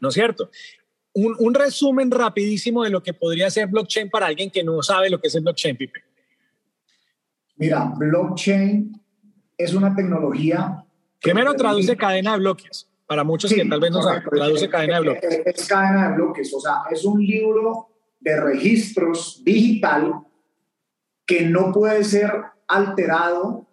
[0.00, 0.50] ¿no es cierto?
[1.12, 5.10] Un, un, resumen rapidísimo de lo que podría ser blockchain para alguien que no sabe
[5.10, 6.00] lo que es el blockchain, Pipe.
[7.56, 8.92] Mira, blockchain
[9.56, 10.86] es una tecnología
[11.20, 12.88] Primero traduce cadena de bloques.
[13.06, 15.40] Para muchos que tal vez no saben, traduce cadena de bloques.
[15.46, 17.88] Es, cadena de bloques, o sea, es un libro
[18.20, 20.22] de registros digital
[21.24, 22.30] que no puede ser
[22.66, 23.66] alterado,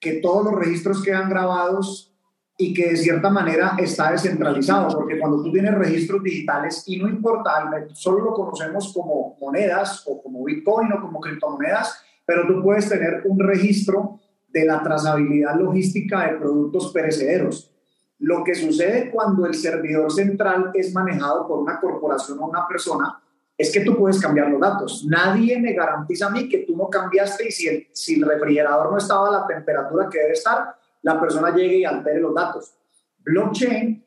[0.00, 2.14] que todos los registros quedan grabados
[2.56, 7.08] y que de cierta manera está descentralizado, porque cuando tú tienes registros digitales, y no
[7.08, 12.88] importa, solo lo conocemos como monedas o como Bitcoin o como criptomonedas, pero tú puedes
[12.88, 17.70] tener un registro de la trazabilidad logística de productos perecederos.
[18.18, 23.22] Lo que sucede cuando el servidor central es manejado por una corporación o una persona
[23.56, 25.04] es que tú puedes cambiar los datos.
[25.04, 29.28] Nadie me garantiza a mí que tú no cambiaste y si el, refrigerador no estaba
[29.28, 32.72] a la temperatura que debe estar, la persona llegue y altere los datos.
[33.18, 34.04] Blockchain,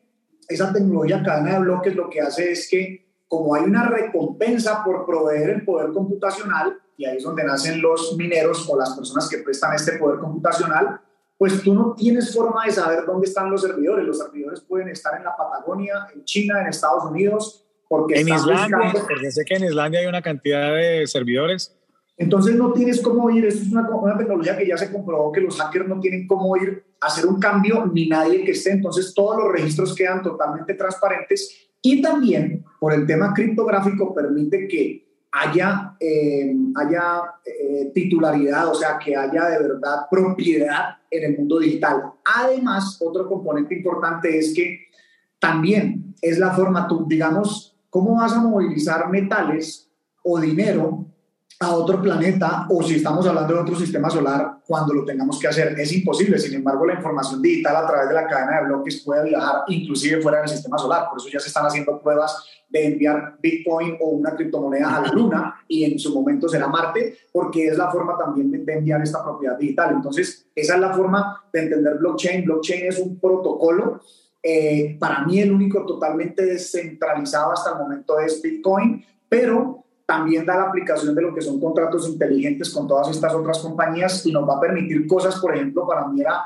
[0.48, 5.06] esa tecnología cadena de bloques, lo que hace es que como hay una recompensa por
[5.06, 9.38] proveer el poder computacional, y ahí es donde nacen los mineros o las personas que
[9.38, 11.00] prestan este poder computacional,
[11.36, 14.06] pues tú no tienes forma de saber dónde están los servidores.
[14.06, 18.92] Los servidores pueden estar en la Patagonia, en China, en Estados Unidos, porque en Islandia,
[18.92, 21.76] porque sé que en Islandia hay una cantidad de servidores.
[22.16, 25.40] Entonces no tienes cómo ir, esto es una, una, tecnología que ya se comprobó que
[25.40, 29.12] los hackers no tienen cómo ir a hacer un cambio ni nadie que esté, entonces
[29.12, 35.96] todos los registros quedan totalmente transparentes y también por el tema criptográfico permite que haya,
[35.98, 42.12] eh, haya eh, titularidad, o sea, que haya de verdad propiedad en el mundo digital.
[42.24, 44.86] Además, otro componente importante es que
[45.38, 49.90] también es la forma, tú, digamos, cómo vas a movilizar metales
[50.22, 51.06] o dinero
[51.60, 55.48] a otro planeta o si estamos hablando de otro sistema solar cuando lo tengamos que
[55.48, 55.78] hacer.
[55.78, 59.28] Es imposible, sin embargo, la información digital a través de la cadena de bloques puede
[59.28, 61.08] viajar inclusive fuera del sistema solar.
[61.08, 65.08] Por eso ya se están haciendo pruebas de enviar Bitcoin o una criptomoneda a la
[65.12, 69.22] Luna y en su momento será Marte, porque es la forma también de, enviar esta
[69.22, 69.94] propiedad digital.
[69.94, 72.44] Entonces, esa es la forma de entender blockchain.
[72.44, 74.00] Blockchain es un protocolo.
[74.42, 80.56] Eh, para mí el único totalmente descentralizado hasta el momento es Bitcoin, pero también da
[80.56, 84.46] la aplicación de lo que son contratos inteligentes con todas estas otras compañías y nos
[84.46, 86.42] va a permitir cosas, por ejemplo, para mí era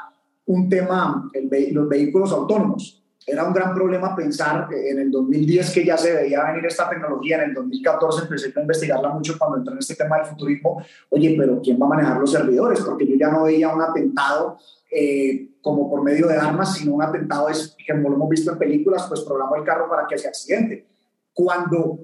[0.47, 3.03] un tema, el los vehículos autónomos.
[3.27, 7.39] Era un gran problema pensar en el 2010 que ya se veía venir esta tecnología,
[7.39, 11.35] en el 2014 empecé a investigarla mucho cuando entré en este tema del futurismo, oye,
[11.37, 12.81] pero ¿quién va a manejar los servidores?
[12.83, 14.59] Porque yo ya no veía un atentado
[14.93, 18.59] eh, como por medio de armas, sino un atentado es, como lo hemos visto en
[18.59, 20.87] películas, pues programa el carro para que se accidente.
[21.35, 21.99] Cuando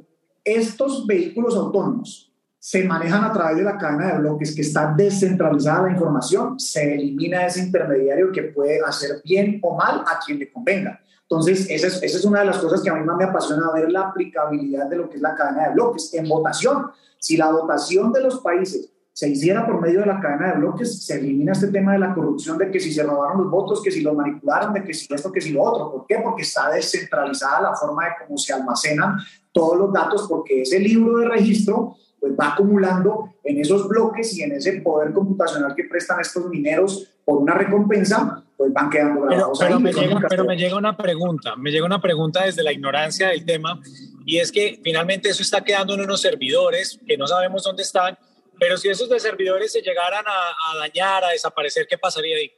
[0.44, 5.83] estos vehículos autónomos se manejan a través de la cadena de bloques que está descentralizada
[5.83, 10.52] la información, se elimina ese intermediario que puede hacer bien o mal a quien le
[10.52, 11.00] convenga.
[11.22, 14.02] Entonces, esa es, una de las cosas que a mí más me apasiona ver la
[14.02, 16.90] aplicabilidad de lo que es la cadena de bloques en votación.
[17.18, 21.05] Si la votación de los países se hiciera por medio de la cadena de bloques,
[21.05, 23.90] se elimina este tema de la corrupción, de que si se robaron los votos, que
[23.90, 25.92] si los manipularon, de que si esto, que si lo otro.
[25.92, 26.20] ¿Por qué?
[26.22, 29.16] Porque está descentralizada la forma de cómo se almacenan
[29.53, 34.42] todos los datos, porque ese libro de registro pues va acumulando en esos bloques y
[34.42, 39.59] en ese poder computacional que prestan estos mineros por una recompensa, pues van quedando grabados
[39.59, 43.29] pero, Me llega, pero me llega una pregunta, me llega una pregunta desde la ignorancia
[43.29, 43.81] del tema,
[44.25, 48.16] y es que finalmente eso está quedando en unos servidores que no sabemos dónde están,
[48.59, 52.51] pero si esos de servidores se llegaran a, dañar, a desaparecer, ¿qué pasaría ahí?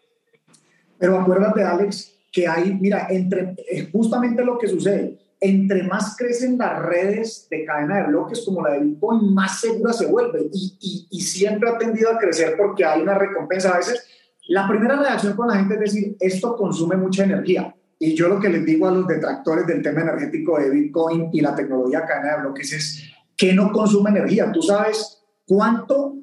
[0.98, 3.54] Pero acuérdate, Alex, que hay, mira, entre,
[3.92, 5.18] justamente lo que sucede.
[5.40, 9.92] Entre más crecen las redes de cadena de bloques como la de Bitcoin, más segura
[9.92, 10.48] se vuelve.
[10.52, 13.74] Y, y, y siempre ha tendido a crecer porque hay una recompensa.
[13.74, 14.06] A veces,
[14.48, 17.74] la primera reacción con la gente es decir, esto consume mucha energía.
[17.98, 21.40] Y yo lo que les digo a los detractores del tema energético de Bitcoin y
[21.40, 24.52] la tecnología cadena de bloques es que no consume energía.
[24.52, 26.16] Tú sabes ¿Cuánto,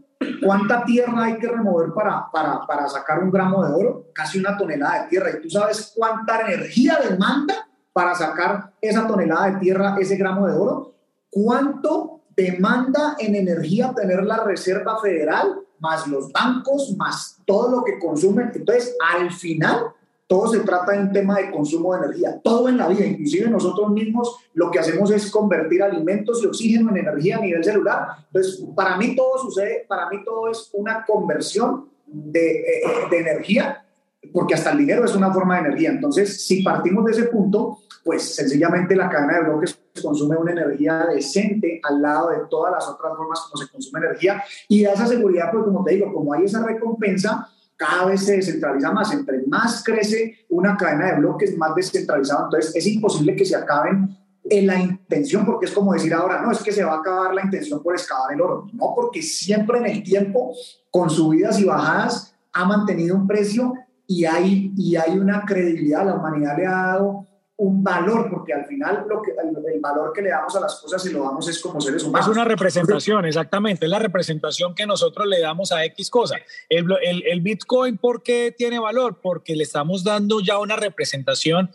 [0.43, 4.05] ¿Cuánta tierra hay que remover para, para, para sacar un gramo de oro?
[4.13, 5.29] Casi una tonelada de tierra.
[5.31, 10.55] ¿Y tú sabes cuánta energía demanda para sacar esa tonelada de tierra, ese gramo de
[10.55, 10.95] oro?
[11.29, 17.99] ¿Cuánto demanda en energía tener la Reserva Federal, más los bancos, más todo lo que
[17.99, 18.51] consumen?
[18.53, 19.93] Entonces, al final,
[20.31, 23.49] todo se trata de un tema de consumo de energía, todo en la vida, inclusive
[23.49, 28.07] nosotros mismos lo que hacemos es convertir alimentos y oxígeno en energía a nivel celular.
[28.27, 33.85] Entonces, para mí todo sucede, para mí todo es una conversión de, eh, de energía,
[34.31, 35.89] porque hasta el dinero es una forma de energía.
[35.89, 41.07] Entonces, si partimos de ese punto, pues sencillamente la cadena de bloques consume una energía
[41.13, 45.07] decente al lado de todas las otras formas como se consume energía y da esa
[45.07, 47.49] seguridad, porque como te digo, como hay esa recompensa,
[47.81, 49.11] cada vez se descentraliza más.
[49.11, 52.45] Entre más crece una cadena de bloques, más descentralizado.
[52.45, 56.51] Entonces es imposible que se acaben en la intención, porque es como decir ahora, no,
[56.51, 58.67] es que se va a acabar la intención por excavar el oro.
[58.73, 60.53] No, porque siempre en el tiempo,
[60.91, 63.73] con subidas y bajadas, ha mantenido un precio
[64.05, 66.05] y hay, y hay una credibilidad.
[66.05, 67.25] La humanidad le ha dado
[67.61, 71.05] un valor, porque al final lo que, el, valor que le damos a las cosas
[71.05, 72.27] y lo damos es como seres humanos.
[72.27, 76.37] Es una representación, exactamente, es la representación que nosotros le damos a X cosa.
[76.69, 79.19] El, el, el, Bitcoin, ¿por qué tiene valor?
[79.21, 81.69] Porque le estamos dando ya una representación.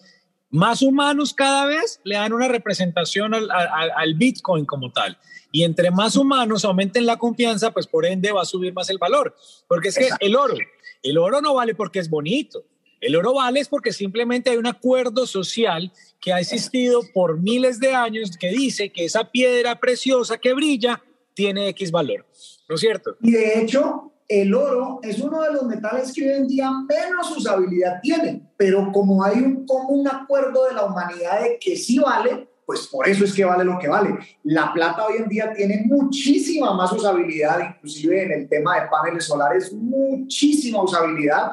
[0.50, 5.16] Más humanos cada vez le dan una representación al, al, al Bitcoin como tal.
[5.52, 8.98] Y entre más humanos aumenten la confianza, pues por ende va a subir más el
[8.98, 9.36] valor.
[9.68, 10.56] Porque es que el oro,
[11.04, 12.64] el oro no vale porque es bonito
[13.00, 17.78] el oro vale es porque simplemente hay un acuerdo social que ha existido por miles
[17.78, 21.02] de años que dice que esa piedra preciosa que brilla
[21.34, 22.24] tiene X valor,
[22.68, 23.16] ¿no es cierto?
[23.20, 27.36] Y de hecho, el oro es uno de los metales que hoy en día menos
[27.36, 32.48] usabilidad tiene, pero como hay un común acuerdo de la humanidad de que sí vale,
[32.64, 34.18] pues por eso es que vale lo que vale.
[34.42, 39.24] La plata hoy en día tiene muchísima más usabilidad, inclusive en el tema de paneles
[39.24, 41.52] solares, muchísima usabilidad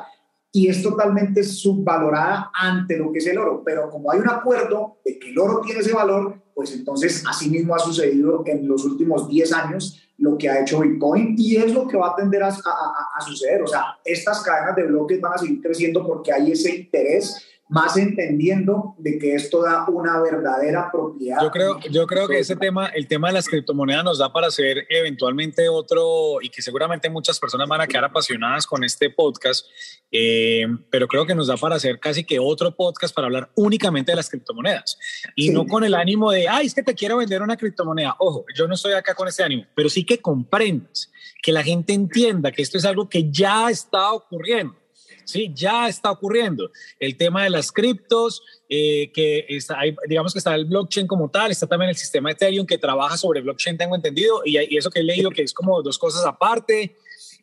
[0.56, 3.64] y es totalmente subvalorada ante lo que es el oro.
[3.66, 7.50] Pero como hay un acuerdo de que el oro tiene ese valor, pues entonces así
[7.50, 11.74] mismo ha sucedido en los últimos 10 años lo que ha hecho Bitcoin y es
[11.74, 13.64] lo que va a tender a, a, a suceder.
[13.64, 17.98] O sea, estas cadenas de bloques van a seguir creciendo porque hay ese interés más
[17.98, 21.42] entendiendo de que esto da una verdadera propiedad.
[21.42, 24.48] Yo creo, yo creo que ese tema, el tema de las criptomonedas nos da para
[24.48, 29.66] hacer eventualmente otro y que seguramente muchas personas van a quedar apasionadas con este podcast,
[30.12, 34.12] eh, pero creo que nos da para hacer casi que otro podcast para hablar únicamente
[34.12, 35.00] de las criptomonedas
[35.36, 38.16] y no con el ánimo de, ay, es que te quiero vender una criptomoneda.
[38.20, 41.94] Ojo, yo no estoy acá con ese ánimo, pero sí que comprendas, que la gente
[41.94, 44.83] entienda que esto es algo que ya está ocurriendo
[45.26, 46.72] Sí, ya está ocurriendo.
[47.00, 51.52] El tema de las criptos, eh, que está, digamos que está el blockchain como tal,
[51.52, 55.00] está también el sistema Ethereum que trabaja sobre blockchain, tengo entendido, y, y eso que
[55.00, 56.98] he leído que es como dos cosas aparte.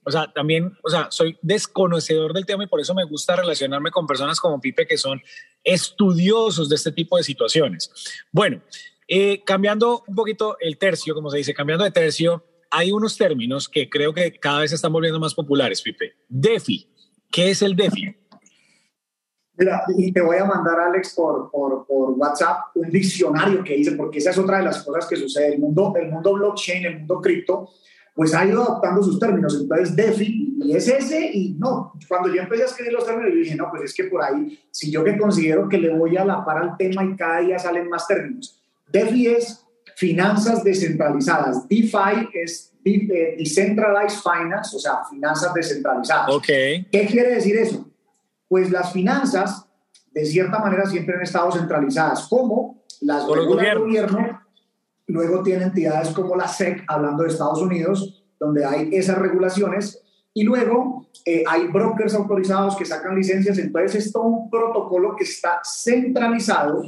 [0.05, 3.91] O sea, también, o sea, soy desconocedor del tema y por eso me gusta relacionarme
[3.91, 5.21] con personas como Pipe que son
[5.63, 7.91] estudiosos de este tipo de situaciones.
[8.33, 8.63] Bueno,
[9.07, 13.69] eh, cambiando un poquito el tercio, como se dice, cambiando de tercio, hay unos términos
[13.69, 16.15] que creo que cada vez se están volviendo más populares, Pipe.
[16.29, 16.89] DeFi,
[17.31, 18.17] ¿Qué es el DeFi?
[19.57, 23.93] Mira, y te voy a mandar, Alex, por, por, por, WhatsApp un diccionario que dice,
[23.93, 25.55] porque esa es otra de las cosas que sucede.
[25.55, 27.69] El mundo, el mundo blockchain, el mundo cripto,
[28.15, 29.59] pues ha ido adoptando sus términos.
[29.61, 31.93] Entonces, DeFi y es ese, y no.
[32.09, 34.59] Cuando yo empecé a escribir los términos, yo dije, no, pues es que por ahí,
[34.71, 37.59] si yo que considero que le voy a la par al tema y cada día
[37.59, 38.61] salen más términos.
[38.91, 39.67] DeFi es
[39.97, 41.69] finanzas descentralizadas.
[41.69, 46.31] DeFi es Decentralized Finance, o sea, finanzas descentralizadas.
[46.35, 46.85] Okay.
[46.91, 47.87] ¿Qué quiere decir eso?
[48.49, 49.67] Pues las finanzas,
[50.13, 52.27] de cierta manera, siempre han estado centralizadas.
[52.29, 53.81] como Las del gobierno.
[53.83, 54.41] gobierno.
[55.07, 60.03] Luego tiene entidades como la SEC, hablando de Estados Unidos, donde hay esas regulaciones.
[60.33, 63.59] Y luego eh, hay brokers autorizados que sacan licencias.
[63.59, 66.83] Entonces es todo un protocolo que está centralizado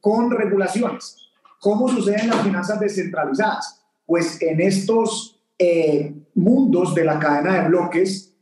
[0.00, 1.16] con regulaciones.
[1.60, 3.81] ¿Cómo suceden las finanzas descentralizadas?
[4.06, 8.34] Pues en estos eh, mundos de la cadena de bloques,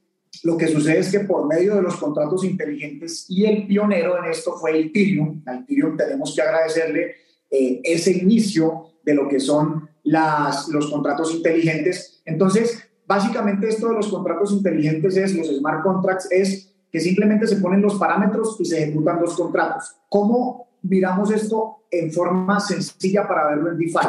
[0.43, 4.31] lo que sucede es que por medio de los contratos inteligentes y el pionero en
[4.31, 7.15] esto fue Ethereum, a Ethereum tenemos que agradecerle
[7.51, 12.23] eh, ese inicio de lo que son las, los contratos inteligentes.
[12.25, 17.57] Entonces, básicamente esto de los contratos inteligentes es, los smart contracts, es que simplemente se
[17.57, 19.97] ponen los parámetros y se ejecutan los contratos.
[20.09, 24.07] ¿Cómo miramos esto en forma sencilla para verlo en DeFi?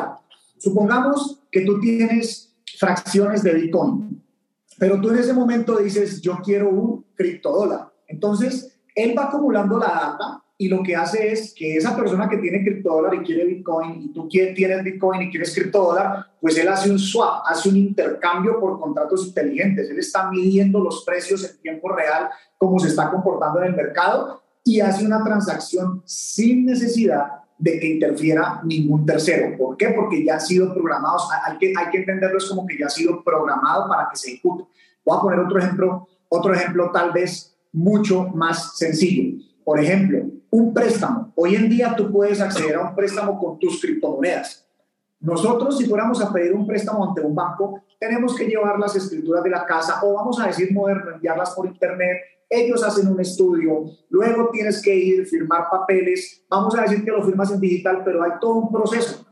[0.58, 4.24] Supongamos que tú tienes fracciones de Bitcoin,
[4.80, 7.92] pero tú en ese momento dices, yo quiero un criptodólar.
[8.08, 12.38] Entonces, él va acumulando la data y lo que hace es que esa persona que
[12.38, 16.90] tiene criptodólar y quiere Bitcoin y tú tienes Bitcoin y quieres criptodólar, pues él hace
[16.90, 19.90] un swap, hace un intercambio por contratos inteligentes.
[19.90, 24.42] Él está midiendo los precios en tiempo real, cómo se está comportando en el mercado
[24.64, 29.56] y hace una transacción sin necesidad de que interfiera ningún tercero.
[29.56, 29.90] ¿Por qué?
[29.90, 32.90] Porque ya han sido programados, hay que, hay que entenderlo es como que ya ha
[32.90, 34.66] sido programado para que se ejecute.
[35.06, 39.40] Voy a poner otro ejemplo, otro ejemplo tal vez mucho más sencillo.
[39.64, 41.32] Por ejemplo, un préstamo.
[41.36, 44.68] Hoy en día tú puedes acceder a un préstamo con tus criptomonedas.
[45.22, 49.44] Nosotros, si fuéramos a pedir un préstamo ante un banco, tenemos que llevar las escrituras
[49.44, 52.18] de la casa o vamos a decir moderno, enviarlas por internet,
[52.50, 57.24] ellos hacen un estudio, luego tienes que ir, firmar papeles, vamos a decir que lo
[57.24, 59.26] firmas en digital, pero hay todo un proceso.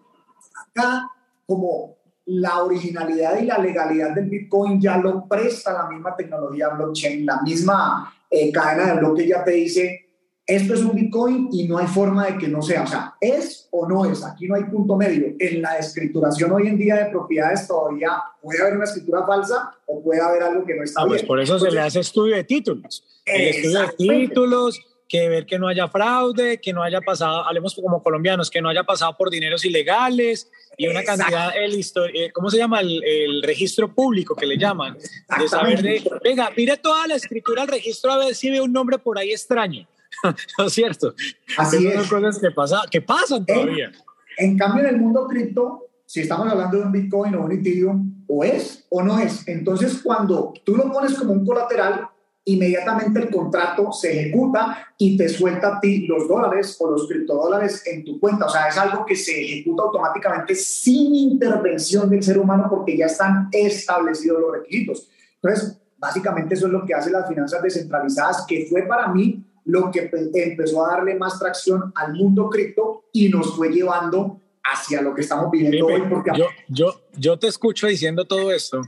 [0.55, 1.09] Acá,
[1.45, 7.25] como la originalidad y la legalidad del Bitcoin ya lo presta la misma tecnología blockchain,
[7.25, 10.08] la misma eh, cadena de bloque ya te dice,
[10.49, 12.81] esto es un Bitcoin y no hay forma de que no sea.
[12.81, 14.25] O sea, es o no es.
[14.25, 15.35] Aquí no hay punto medio.
[15.37, 20.01] En la escrituración hoy en día de propiedades todavía puede haber una escritura falsa o
[20.01, 21.27] puede haber algo que no está ah, pues bien.
[21.27, 23.03] por eso se le hace estudio de títulos.
[23.25, 27.75] El estudio de títulos, que ver que no haya fraude, que no haya pasado, hablemos
[27.75, 32.49] como colombianos, que no haya pasado por dineros ilegales y una cantidad, el eh, ¿cómo
[32.49, 32.81] se llama?
[32.81, 34.97] El, registro público que le llaman.
[35.37, 38.73] De saber de, venga, mire toda la escritura al registro a ver si ve un
[38.73, 39.87] nombre por ahí extraño
[40.57, 41.13] ¿No es cierto?
[41.57, 42.05] Así es.
[42.05, 43.91] Son cosas que, pasa, que pasan todavía.
[44.37, 48.25] En, cambio, en el mundo cripto, si estamos hablando de un Bitcoin o un Ethereum,
[48.27, 49.47] o es o no es.
[49.47, 52.07] Entonces, cuando tú lo pones como un colateral,
[52.45, 57.83] inmediatamente el contrato se ejecuta y te suelta a ti los dólares o los criptodólares
[57.85, 58.45] en tu cuenta.
[58.45, 63.05] O sea, es algo que se ejecuta automáticamente sin intervención del ser humano porque ya
[63.05, 65.09] están establecidos los requisitos.
[65.41, 69.91] Entonces, básicamente eso es lo que hace las finanzas descentralizadas, que fue para mí lo
[69.91, 75.13] que empezó a darle más tracción al mundo cripto y nos fue llevando hacia lo
[75.13, 76.01] que estamos viviendo hoy.
[76.09, 76.31] Porque...
[76.35, 78.81] Yo, yo, yo te escucho diciendo todo esto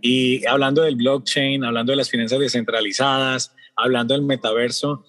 [0.00, 5.04] y hablando del blockchain, hablando de las finanzas descentralizadas, hablando del metaverso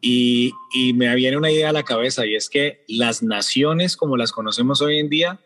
[0.00, 4.16] y, y me viene una idea a la cabeza y es que las naciones como
[4.16, 5.40] las conocemos hoy en día,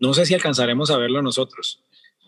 [0.00, 1.84] no sé si alcanzaremos a verlo nosotros,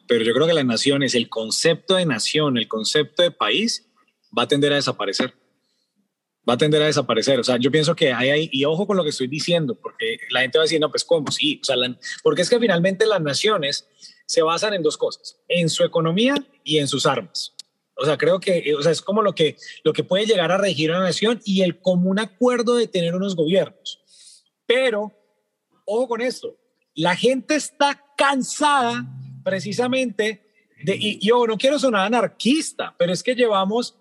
[0.07, 3.91] pero yo creo que las naciones, el concepto de nación, el concepto de país,
[4.37, 5.35] va a tender a desaparecer.
[6.49, 7.39] Va a tender a desaparecer.
[7.39, 10.19] O sea, yo pienso que hay ahí, y ojo con lo que estoy diciendo, porque
[10.31, 11.61] la gente va a decir, no, pues cómo, sí.
[11.63, 11.77] O sea,
[12.23, 13.87] porque es que finalmente las naciones
[14.27, 16.35] se basan en dos cosas, en su economía
[16.65, 17.55] y en sus armas.
[17.97, 20.57] O sea, creo que o sea, es como lo que, lo que puede llegar a
[20.57, 24.01] regir una nación y el común acuerdo de tener unos gobiernos.
[24.65, 25.13] Pero,
[25.85, 26.57] ojo con esto,
[26.95, 29.05] la gente está cansada
[29.45, 30.47] precisamente
[30.83, 33.99] de, y yo no quiero sonar anarquista, pero es que llevamos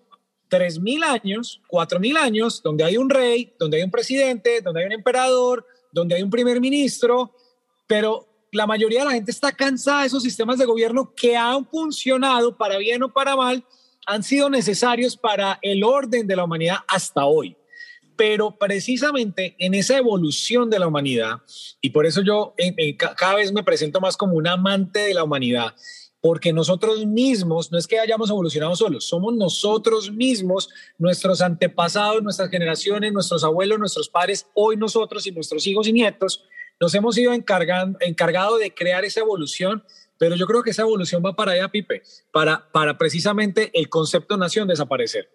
[0.50, 4.92] 3.000 años, 4.000 años, donde hay un rey, donde hay un presidente, donde hay un
[4.92, 7.32] emperador, donde hay un primer ministro,
[7.86, 11.66] pero la mayoría de la gente está cansada de esos sistemas de gobierno que han
[11.66, 13.64] funcionado para bien o para mal,
[14.06, 17.56] han sido necesarios para el orden de la humanidad hasta hoy.
[18.16, 21.40] Pero precisamente en esa evolución de la humanidad,
[21.80, 22.54] y por eso yo
[23.16, 25.74] cada vez me presento más como un amante de la humanidad,
[26.20, 30.68] porque nosotros mismos, no es que hayamos evolucionado solos, somos nosotros mismos,
[30.98, 36.44] nuestros antepasados, nuestras generaciones, nuestros abuelos, nuestros padres, hoy nosotros y nuestros hijos y nietos,
[36.78, 39.82] nos hemos ido encargando, encargado de crear esa evolución,
[40.18, 42.02] pero yo creo que esa evolución va para allá, Pipe,
[42.32, 45.28] para, para precisamente el concepto nación desaparecer.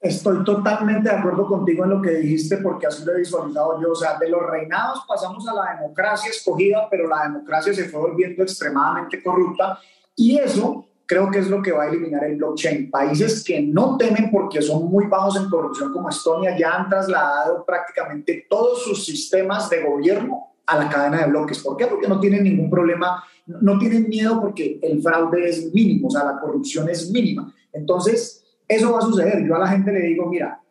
[0.00, 3.92] Estoy totalmente de acuerdo contigo en lo que dijiste, porque así lo he visualizado yo.
[3.92, 8.00] O sea, de los reinados pasamos a la democracia escogida, pero la democracia se fue
[8.00, 9.78] volviendo extremadamente corrupta.
[10.16, 12.90] Y eso creo que es lo que va a eliminar el blockchain.
[12.90, 17.64] Países que no temen porque son muy bajos en corrupción como Estonia ya han trasladado
[17.64, 21.62] prácticamente todos sus sistemas de gobierno a la cadena de bloques.
[21.62, 21.86] ¿Por qué?
[21.86, 26.24] Porque no tienen ningún problema, no tienen miedo porque el fraude es mínimo, o sea,
[26.24, 27.52] la corrupción es mínima.
[27.72, 29.46] Entonces, eso va a suceder.
[29.46, 30.62] Yo a la gente le digo, mira,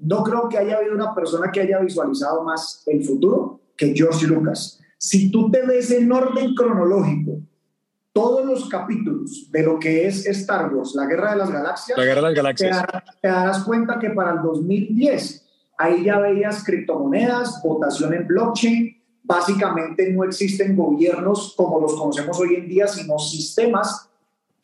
[0.00, 4.26] no creo que haya habido una persona que haya visualizado más el futuro que George
[4.26, 4.80] Lucas.
[4.98, 7.40] Si tú te ves en orden cronológico
[8.16, 12.04] todos los capítulos de lo que es Star Wars, la Guerra de las Galaxias, la
[12.06, 12.86] Guerra de las Galaxias.
[13.20, 15.44] te darás cuenta que para el 2010
[15.76, 22.54] ahí ya veías criptomonedas, votación en blockchain, básicamente no existen gobiernos como los conocemos hoy
[22.54, 24.08] en día, sino sistemas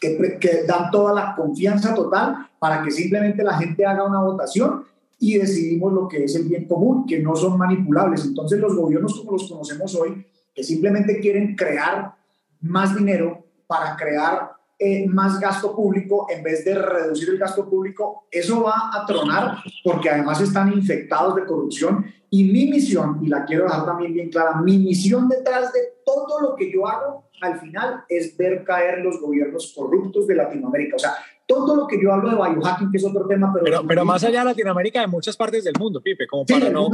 [0.00, 4.84] que, que, dan toda la confianza total para que simplemente la gente haga una votación
[5.18, 8.24] y decidimos lo que es el bien común, que no son manipulables.
[8.24, 12.21] Entonces los gobiernos como los conocemos hoy, que simplemente quieren crear
[12.62, 18.26] más dinero para crear eh, más gasto público en vez de reducir el gasto público,
[18.30, 23.44] eso va a tronar porque además están infectados de corrupción y mi misión, y la
[23.44, 27.60] quiero dejar también bien clara, mi misión detrás de todo lo que yo hago al
[27.60, 30.96] final es ver caer los gobiernos corruptos de Latinoamérica.
[30.96, 31.14] O sea,
[31.46, 33.84] todo lo que yo hablo de biohacking, que es otro tema, pero...
[33.86, 36.88] Pero, más allá de Latinoamérica, de muchas partes del mundo, Pipe, como para no...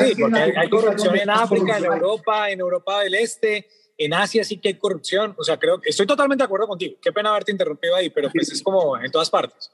[0.00, 3.66] sí, porque hay, corrupción en África, en Europa, en Europa del Este,
[3.98, 6.96] en Asia sí que hay corrupción, o sea, creo que estoy totalmente de acuerdo contigo.
[7.02, 9.70] Qué pena haberte interrumpido ahí, pero pues es como en todas partes.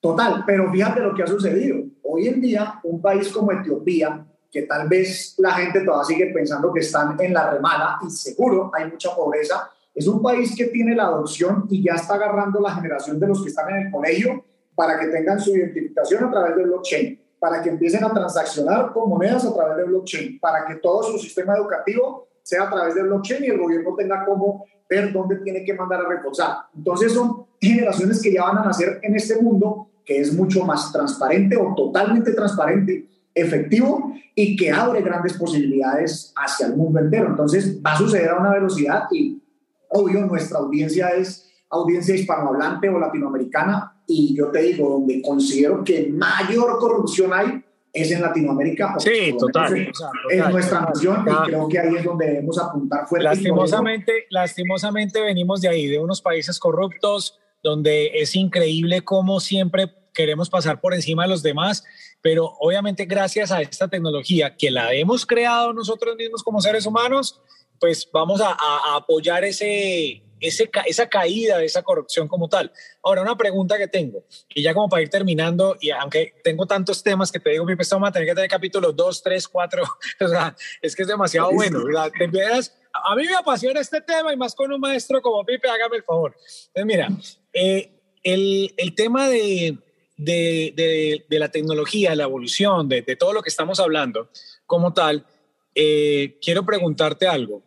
[0.00, 1.84] Total, pero fíjate lo que ha sucedido.
[2.02, 6.72] Hoy en día, un país como Etiopía, que tal vez la gente todavía sigue pensando
[6.72, 10.94] que están en la remala y seguro hay mucha pobreza, es un país que tiene
[10.94, 14.44] la adopción y ya está agarrando la generación de los que están en el colegio
[14.74, 19.08] para que tengan su identificación a través de blockchain, para que empiecen a transaccionar con
[19.08, 23.08] monedas a través de blockchain, para que todo su sistema educativo sea a través del
[23.08, 26.58] blockchain y el gobierno tenga cómo ver dónde tiene que mandar a reforzar.
[26.76, 30.92] Entonces son generaciones que ya van a nacer en este mundo que es mucho más
[30.92, 37.26] transparente o totalmente transparente, efectivo y que abre grandes posibilidades hacia el mundo entero.
[37.26, 39.42] Entonces va a suceder a una velocidad y
[39.88, 46.08] obvio nuestra audiencia es audiencia hispanohablante o latinoamericana y yo te digo, donde considero que
[46.12, 47.64] mayor corrupción hay
[47.96, 48.94] es en Latinoamérica.
[48.98, 49.90] Sí, total,
[50.30, 53.24] Es nuestra nación y creo que ahí es donde debemos apuntar fuerte.
[53.24, 60.48] Lastimosamente, lastimosamente venimos de ahí, de unos países corruptos, donde es increíble cómo siempre queremos
[60.50, 61.84] pasar por encima de los demás,
[62.22, 67.40] pero obviamente gracias a esta tecnología que la hemos creado nosotros mismos como seres humanos,
[67.78, 72.72] pues vamos a, a apoyar ese, ese, esa caída de esa corrupción como tal.
[73.02, 77.02] Ahora, una pregunta que tengo, y ya como para ir terminando, y aunque tengo tantos
[77.02, 79.82] temas que te digo, Pipe, vamos a tener que tener capítulos 2, 3, 4,
[80.20, 82.10] o sea, es que es demasiado bueno, ¿verdad?
[82.16, 85.68] Te empiezas, a mí me apasiona este tema y más con un maestro como Pipe,
[85.68, 86.36] hágame el favor.
[86.68, 87.08] Entonces, mira,
[87.52, 87.90] eh,
[88.22, 89.78] el, el, tema de,
[90.16, 94.30] de, de, de, la tecnología, la evolución, de, todo lo que estamos hablando
[94.66, 95.26] como tal,
[95.74, 97.62] eh, quiero preguntarte algo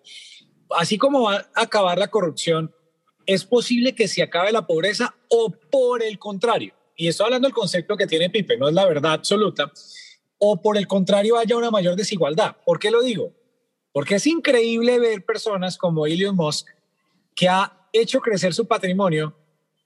[0.77, 2.73] así como va a acabar la corrupción,
[3.25, 6.73] ¿es posible que se acabe la pobreza o por el contrario?
[6.99, 9.71] y estoy hablando del concepto que tiene Pipe, no es la verdad absoluta,
[10.37, 12.57] o por el contrario haya una mayor desigualdad.
[12.65, 13.33] ¿Por qué lo digo?
[13.93, 16.67] Porque es increíble ver personas como Elon Musk,
[17.33, 19.33] que ha hecho crecer su patrimonio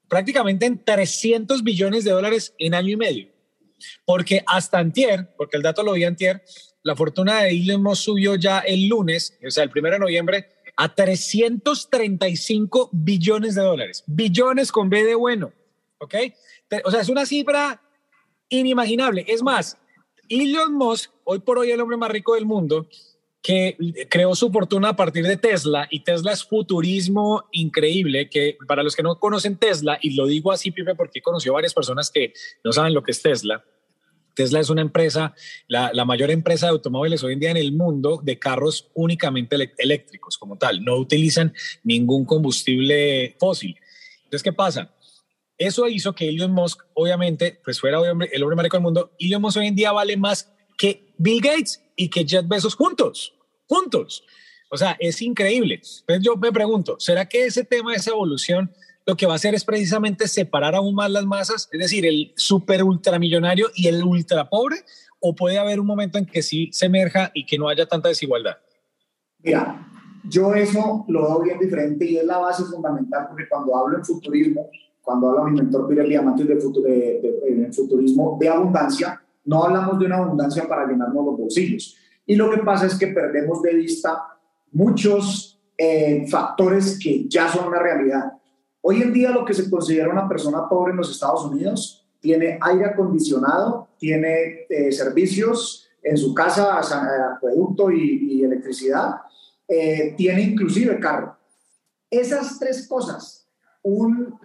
[0.10, 3.28] prácticamente en 300 billones de dólares en año y medio.
[4.06, 6.44] Porque hasta antier, porque el dato lo vi antier,
[6.82, 10.50] la fortuna de Elon Musk subió ya el lunes, o sea, el primero de noviembre,
[10.76, 14.04] a 335 billones de dólares.
[14.08, 15.54] Billones con B de bueno,
[16.00, 16.16] ¿ok?
[16.86, 17.82] O sea, es una cifra
[18.50, 19.26] inimaginable.
[19.28, 19.78] Es más,
[20.30, 22.88] Elon Musk, hoy por hoy el hombre más rico del mundo,
[23.44, 23.78] que
[24.10, 28.96] creó su fortuna a partir de Tesla y Tesla es futurismo increíble que para los
[28.96, 32.32] que no conocen Tesla y lo digo así porque he conocido varias personas que
[32.64, 33.62] no saben lo que es Tesla
[34.34, 35.34] Tesla es una empresa,
[35.68, 39.56] la, la, mayor empresa de automóviles hoy en día en el mundo de carros únicamente
[39.78, 41.54] eléctricos como tal, no utilizan
[41.84, 43.78] ningún combustible fósil.
[44.24, 44.94] Entonces, ¿qué pasa?
[45.58, 48.84] Eso hizo que Elon Musk, obviamente, pues fuera el hombre, el hombre más rico del
[48.84, 49.12] mundo.
[49.20, 53.34] Elon Musk hoy en día vale más que Bill Gates y que Jeff Bezos juntos,
[53.68, 54.24] juntos.
[54.70, 55.76] O sea, es increíble.
[55.76, 58.74] Entonces yo me pregunto, ¿será que ese tema, esa evolución,
[59.06, 61.70] lo que va a hacer es precisamente separar aún más las masas?
[61.72, 64.78] Es decir, el super ultramillonario y el ultra pobre,
[65.20, 68.10] o puede haber un momento en que sí se emerja y que no haya tanta
[68.10, 68.58] desigualdad?
[69.40, 69.88] Mira,
[70.30, 74.04] yo eso lo veo bien diferente y es la base fundamental porque cuando hablo en
[74.04, 74.70] futurismo,
[75.02, 80.18] cuando habla mi mentor Peter Diamantes de, de, futurismo de abundancia, no hablamos de una
[80.18, 81.98] abundancia para llenarnos los bolsillos.
[82.26, 84.24] Y lo que pasa es que perdemos de vista
[84.72, 88.34] muchos eh, factores que ya son una realidad.
[88.86, 92.60] Hoy en día lo que se considera una persona pobre en los Estados Unidos tiene
[92.62, 96.80] aire acondicionado, tiene eh, servicios en su casa,
[97.36, 99.16] acueducto y, electricidad,
[99.68, 101.38] eh, tiene inclusive carro.
[102.10, 103.48] Esas tres cosas,
[103.82, 104.38] un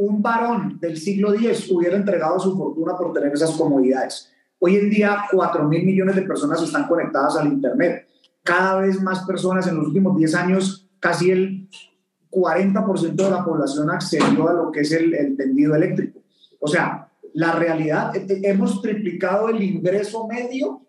[0.00, 4.32] un varón del siglo X hubiera entregado su fortuna por tener esas comodidades.
[4.58, 8.08] Hoy en día, 4 mil millones de personas están conectadas al Internet.
[8.42, 11.68] Cada vez más personas en los últimos 10 años, casi el
[12.30, 16.20] 40% de la población accedió a lo que es el, el tendido eléctrico.
[16.60, 20.86] O sea, la realidad, eh, eh, hemos triplicado el ingreso medio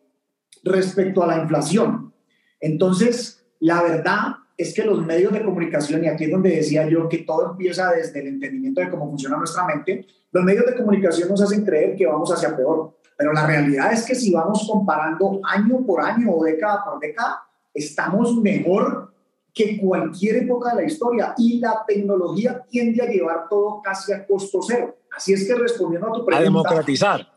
[0.63, 2.13] respecto a la inflación.
[2.59, 7.09] Entonces, la verdad es que los medios de comunicación, y aquí es donde decía yo
[7.09, 11.29] que todo empieza desde el entendimiento de cómo funciona nuestra mente, los medios de comunicación
[11.29, 15.41] nos hacen creer que vamos hacia peor, pero la realidad es que si vamos comparando
[15.43, 17.41] año por año o década por década,
[17.73, 19.10] estamos mejor
[19.53, 24.25] que cualquier época de la historia y la tecnología tiende a llevar todo casi a
[24.25, 24.95] costo cero.
[25.15, 26.37] Así es que respondiendo a tu pregunta...
[26.37, 27.27] A democratizar.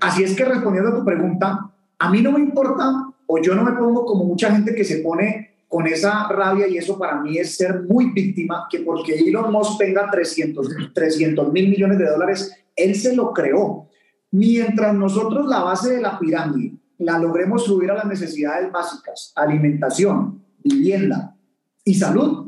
[0.00, 3.62] Así es que respondiendo a tu pregunta, a mí no me importa o yo no
[3.62, 7.36] me pongo como mucha gente que se pone con esa rabia y eso para mí
[7.36, 12.94] es ser muy víctima, que porque Elon Musk tenga 300 mil millones de dólares, él
[12.94, 13.86] se lo creó.
[14.30, 20.42] Mientras nosotros la base de la pirámide la logremos subir a las necesidades básicas, alimentación,
[20.62, 21.36] vivienda
[21.84, 22.46] y salud,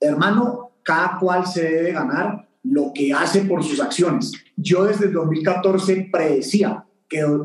[0.00, 4.32] hermano, cada cual se debe ganar lo que hace por sus acciones.
[4.56, 6.84] Yo desde 2014 predecía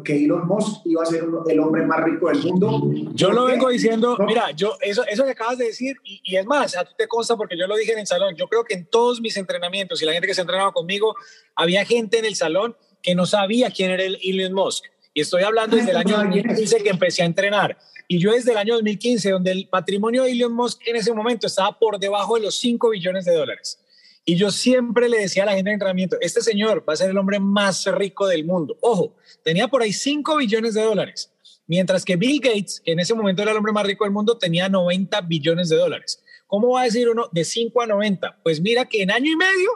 [0.03, 2.89] que, Elon Musk iba a ser el hombre más rico del mundo.
[3.13, 6.75] Yo lo vengo diciendo, mira, yo eso, eso que acabas de decir, y, es más,
[6.77, 8.85] a ti te consta porque yo lo dije en el salón, yo creo que en
[8.85, 11.15] todos mis entrenamientos y la gente que se entrenaba conmigo,
[11.55, 14.85] había gente en el salón que no sabía quién era el Elon Musk.
[15.13, 17.77] Y estoy hablando desde el año 2015 que empecé a entrenar.
[18.07, 21.47] Y yo desde el año 2015, donde el patrimonio de Elon Musk en ese momento
[21.47, 23.79] estaba por debajo de los 5 billones de dólares.
[24.23, 27.09] Y yo siempre le decía a la gente de entrenamiento, este señor va a ser
[27.09, 28.77] el hombre más rico del mundo.
[28.81, 31.31] Ojo, tenía por ahí 5 billones de dólares,
[31.65, 34.37] mientras que Bill Gates, que en ese momento era el hombre más rico del mundo,
[34.37, 36.23] tenía 90 billones de dólares.
[36.45, 38.39] ¿Cómo va a decir uno de 5 a 90?
[38.41, 39.69] Pues mira que en año y medio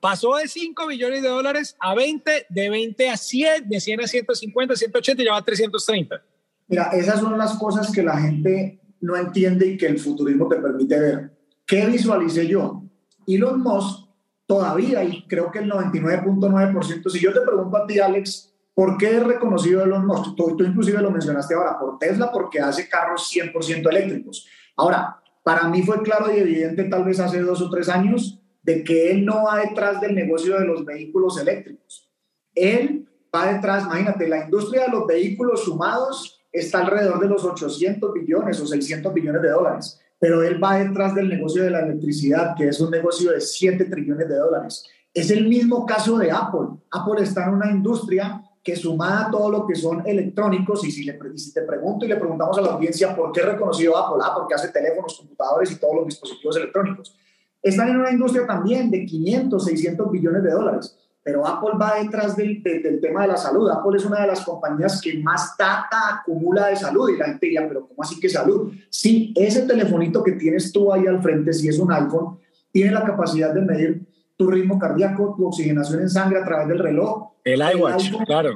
[0.00, 4.06] pasó de 5 billones de dólares a 20, de 20 a 100, de 100 a
[4.06, 6.22] 150, 180 y ya va a 330.
[6.68, 10.56] Mira, esas son las cosas que la gente no entiende y que el futurismo te
[10.56, 11.30] permite ver.
[11.66, 12.82] ¿Qué visualicé yo?
[13.26, 14.06] Elon Musk
[14.46, 19.16] todavía, y creo que el 99.9%, si yo te pregunto a ti, Alex, ¿por qué
[19.16, 20.36] es reconocido Elon Musk?
[20.36, 24.46] Tú, tú inclusive lo mencionaste ahora, por Tesla, porque hace carros 100% eléctricos.
[24.76, 28.82] Ahora, para mí fue claro y evidente tal vez hace dos o tres años de
[28.82, 32.10] que él no va detrás del negocio de los vehículos eléctricos.
[32.54, 38.12] Él va detrás, imagínate, la industria de los vehículos sumados está alrededor de los 800
[38.12, 42.54] billones o 600 billones de dólares pero él va detrás del negocio de la electricidad,
[42.56, 44.84] que es un negocio de 7 trillones de dólares.
[45.12, 46.78] Es el mismo caso de Apple.
[46.90, 51.04] Apple está en una industria que sumada a todo lo que son electrónicos, y si,
[51.04, 54.34] le, si te pregunto y le preguntamos a la audiencia por qué reconocido Apple, ah,
[54.36, 57.16] porque hace teléfonos, computadores y todos los dispositivos electrónicos,
[57.62, 60.96] están en una industria también de 500, 600 billones de dólares.
[61.26, 63.68] Pero Apple va detrás del, del, tema de la salud.
[63.68, 67.46] Apple es una de las compañías que más data acumula de salud y la gente
[67.46, 68.72] diría, pero ¿cómo así que salud?
[68.88, 72.38] Sí, ese telefonito que tienes tú ahí al frente, si es un iPhone,
[72.70, 74.06] tiene la capacidad de medir
[74.36, 77.32] tu ritmo cardíaco, tu oxigenación en sangre a través del reloj.
[77.42, 78.54] El iWatch, claro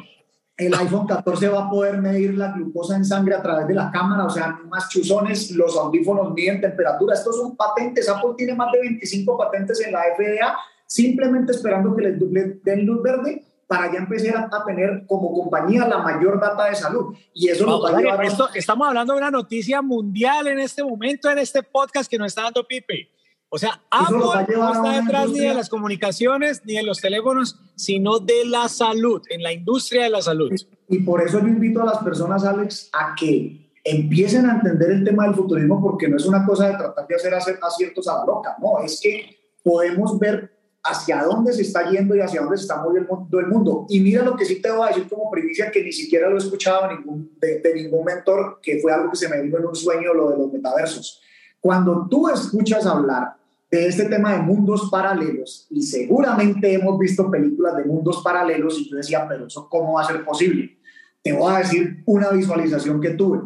[0.57, 3.91] el iPhone 14 va a poder medir la glucosa en sangre a través de la
[3.91, 7.15] cámara, o sea, más chuzones, los audífonos miden temperatura.
[7.15, 8.07] Estos son patentes.
[8.11, 10.55] Apple tiene más de 25 patentes en la FDA,
[10.91, 15.99] simplemente esperando que les, den luz verde para ya empezar a, tener como compañía la
[15.99, 17.15] mayor data de salud.
[17.33, 18.25] Y eso nos va a llevar...
[18.25, 22.27] Esto, estamos hablando de una noticia mundial en este momento, en este podcast que nos
[22.27, 23.09] está dando Pipe.
[23.49, 28.19] O sea, Apple no está detrás ni de las comunicaciones ni de los teléfonos, sino
[28.19, 30.51] de la salud, en la industria de la salud.
[30.89, 35.05] Y por eso yo invito a las personas, Alex, a que empiecen a entender el
[35.05, 38.19] tema del futurismo, porque no es una cosa de tratar de hacer, hacer aciertos a
[38.19, 42.57] la loca, no, es que podemos ver hacia dónde se está yendo y hacia dónde
[42.57, 43.87] se está moviendo el mundo.
[43.89, 46.37] Y mira lo que sí te voy a decir como primicia, que ni siquiera lo
[46.37, 50.15] he escuchado de ningún mentor, que fue algo que se me vino en un sueño,
[50.15, 51.21] lo de los metaversos.
[51.61, 53.35] Cuando tú escuchas hablar
[53.71, 58.91] de este tema de mundos paralelos y seguramente hemos visto películas de mundos paralelos y
[58.91, 60.77] yo decía, pero eso cómo va a ser posible.
[61.23, 63.41] Te voy a decir una visualización que tuve.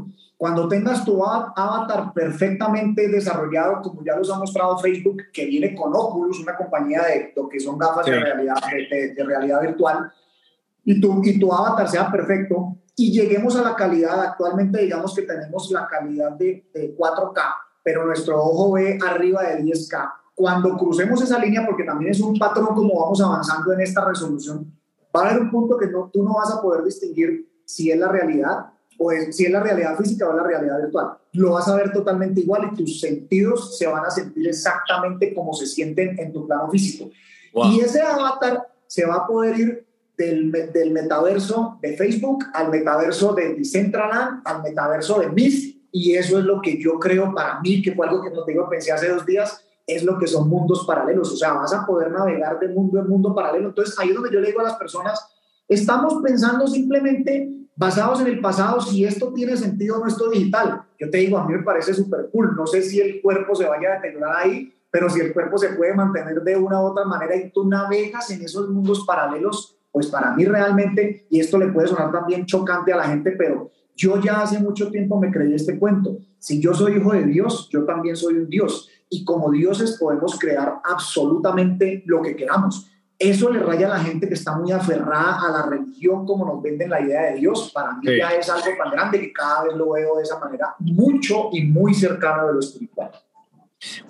[0.44, 5.90] Cuando tengas tu avatar perfectamente desarrollado, como ya los ha mostrado Facebook, que viene con
[5.96, 8.56] Oculus, una compañía de lo que son gafas de, realidad,
[9.16, 10.12] de, realidad virtual,
[10.84, 15.22] y tu, y tu avatar sea perfecto, y lleguemos a la calidad, actualmente digamos que
[15.22, 17.40] tenemos la calidad de, de 4K,
[17.82, 20.12] pero nuestro ojo ve arriba de 10K.
[20.34, 24.70] Cuando crucemos esa línea, porque también es un patrón como vamos avanzando en esta resolución,
[25.16, 27.98] va a haber un punto que no, tú no vas a poder distinguir si es
[27.98, 31.18] la realidad o si es la realidad física o la realidad virtual.
[31.32, 35.52] Lo vas a ver totalmente igual y tus sentidos se van a sentir exactamente como
[35.52, 37.10] se sienten en tu plano físico.
[37.54, 39.86] Y ese avatar se va a poder ir
[40.16, 46.40] del, del, metaverso de Facebook al metaverso de Decentraland al metaverso de Mist y eso
[46.40, 49.08] es lo que yo creo para mí, que fue algo que no tengo pensé hace
[49.08, 51.32] dos días, es lo que son mundos paralelos.
[51.32, 53.68] O sea, vas a poder navegar de mundo en mundo paralelo.
[53.68, 55.24] Entonces, ahí es donde yo le digo a las personas,
[55.68, 60.82] estamos pensando simplemente basados en el pasado, si esto tiene sentido o no esto digital.
[60.98, 62.54] Yo te digo, a mí me parece súper cool.
[62.56, 65.70] No sé si el cuerpo se vaya a deteriorar ahí, pero si el cuerpo se
[65.70, 70.06] puede mantener de una u otra manera y tú navegas en esos mundos paralelos, pues
[70.08, 74.20] para mí realmente, y esto le puede sonar también chocante a la gente, pero yo
[74.20, 76.18] ya hace mucho tiempo me creí este cuento.
[76.38, 78.88] Si yo soy hijo de Dios, yo también soy un Dios.
[79.08, 82.90] Y como dioses podemos crear absolutamente lo que queramos.
[83.18, 86.62] Eso le raya a la gente que está muy aferrada a la religión como nos
[86.62, 87.70] venden la idea de Dios.
[87.72, 90.74] Para mí ya es algo tan grande que cada vez lo veo de esa manera,
[90.80, 93.12] mucho y muy cercano de lo espiritual.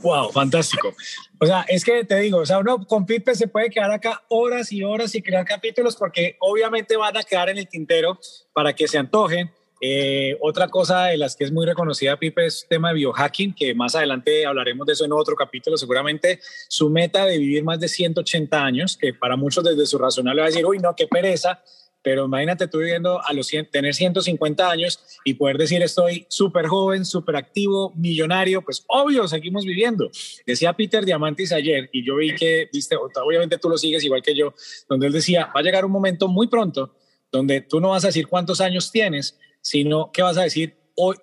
[0.02, 0.94] Wow, fantástico.
[1.38, 4.22] O sea, es que te digo, o sea, uno con Pipe se puede quedar acá
[4.28, 8.18] horas y horas y crear capítulos porque obviamente van a quedar en el tintero
[8.52, 9.50] para que se antojen
[9.80, 13.54] eh, otra cosa de las que es muy reconocida Pipe es el tema de biohacking,
[13.54, 15.76] que más adelante hablaremos de eso en otro capítulo.
[15.76, 20.40] Seguramente su meta de vivir más de 180 años, que para muchos desde su razonable
[20.40, 21.62] va a decir, uy, no, qué pereza,
[22.02, 27.04] pero imagínate tú viviendo a los tener 150 años y poder decir estoy súper joven,
[27.04, 30.10] súper activo, millonario, pues obvio, seguimos viviendo.
[30.46, 34.34] Decía Peter Diamantis ayer, y yo vi que, viste, obviamente tú lo sigues igual que
[34.34, 34.54] yo,
[34.88, 36.94] donde él decía, va a llegar un momento muy pronto
[37.34, 40.76] donde tú no vas a decir cuántos años tienes, sino que vas a decir,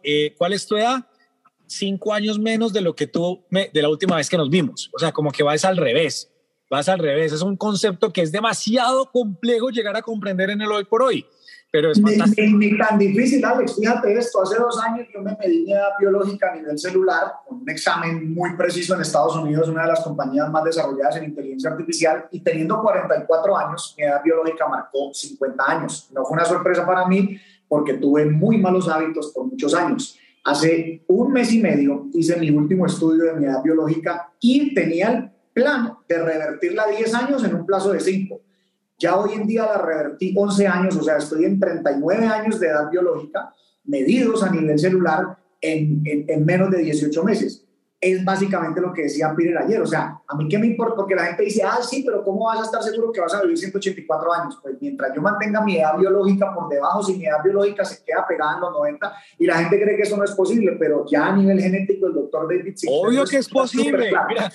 [0.04, 1.06] eh, ¿cuál es tu edad?
[1.68, 4.89] Cinco años menos de lo que tú, de la última vez que nos vimos.
[4.94, 6.30] O sea, como que vas al revés,
[6.70, 7.32] vas al revés.
[7.32, 11.24] Es un concepto que es demasiado complejo llegar a comprender en el hoy por hoy,
[11.72, 12.58] pero es fantástico.
[12.58, 13.76] Ni, tan difícil, Alex.
[13.76, 17.62] Fíjate esto, hace dos años yo me medí mi edad biológica a nivel celular con
[17.62, 21.70] un examen muy preciso en Estados Unidos, una de las compañías más desarrolladas en inteligencia
[21.70, 26.10] artificial, y teniendo 44 años, mi edad biológica marcó 50 años.
[26.12, 27.39] No fue una sorpresa para mí,
[27.72, 30.19] porque tuve muy malos hábitos por muchos años.
[30.43, 35.09] Hace un mes y medio hice mi último estudio de mi edad biológica y tenía
[35.09, 38.41] el plan de revertirla 10 años en un plazo de 5.
[38.99, 42.67] Ya hoy en día la revertí 11 años, o sea, estoy en 39 años de
[42.67, 43.53] edad biológica,
[43.86, 47.65] medidos a nivel celular en, en, en menos de 18 meses
[48.02, 49.80] es básicamente lo que decía Peter ayer.
[49.80, 52.45] O sea, a mí qué me importa, porque la gente dice, ah, sí, pero ¿cómo
[52.45, 54.60] vas a estar seguro que vas a vivir 184 años?
[54.60, 58.26] Pues mientras yo mantenga mi edad biológica por debajo, si mi edad biológica se queda
[58.28, 61.28] pegada en los 90, y la gente cree que eso no es posible, pero ya
[61.28, 64.12] a nivel genético, el doctor David Obvio que es posible.
[64.28, 64.52] Mira,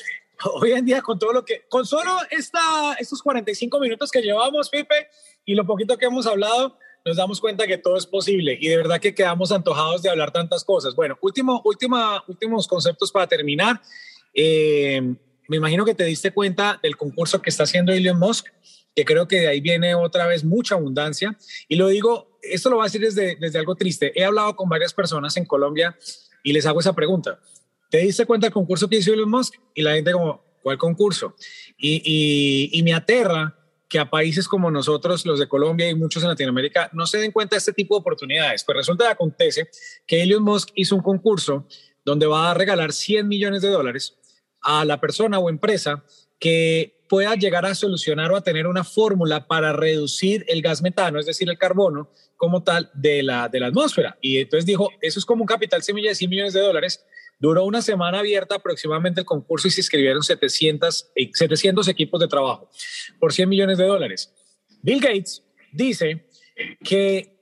[0.55, 4.69] hoy en día, con todo lo que, con solo esta, estos 45 minutos que llevamos,
[4.71, 5.07] Pipe,
[5.45, 8.77] y lo poquito que hemos hablado, nos damos cuenta que todo es posible y de
[8.77, 10.97] verdad que quedamos antojados de hablar tantas cosas.
[10.97, 13.81] Bueno, último, última, últimos conceptos para terminar.
[14.35, 15.01] Eh,
[15.47, 18.49] me imagino que te diste cuenta del concurso que está haciendo Elon Musk,
[18.93, 21.39] que creo que de ahí viene otra vez mucha abundancia.
[21.69, 24.13] Y lo digo, esto lo voy a decir desde, desde algo triste.
[24.21, 25.97] He hablado con varias personas en Colombia
[26.43, 27.39] y les hago esa pregunta.
[27.89, 29.55] ¿Te diste cuenta del concurso que hizo Elon Musk?
[29.75, 31.37] Y la gente como, ¿cuál concurso?
[31.79, 33.56] Y, y, y me aterra
[33.89, 37.33] que a países como nosotros, los de Colombia y muchos en Latinoamérica, no se den
[37.33, 38.65] cuenta de este tipo de oportunidades.
[38.65, 39.69] Pues resulta que acontece
[40.07, 41.67] que Elon Musk hizo un concurso
[42.05, 44.17] donde va a regalar 100 millones de dólares
[44.63, 46.05] a la persona o empresa
[46.39, 51.19] que pueda llegar a solucionar o a tener una fórmula para reducir el gas metano,
[51.19, 54.19] es decir, el carbono como tal de la, de la atmósfera.
[54.21, 57.05] Y entonces dijo, eso es como un capital semilla de 100 millones de dólares.
[57.39, 62.71] Duró una semana abierta aproximadamente el concurso y se inscribieron 700, 700 equipos de trabajo
[63.21, 64.33] por 100 millones de dólares.
[64.83, 66.29] Bill Gates dice
[66.83, 67.37] que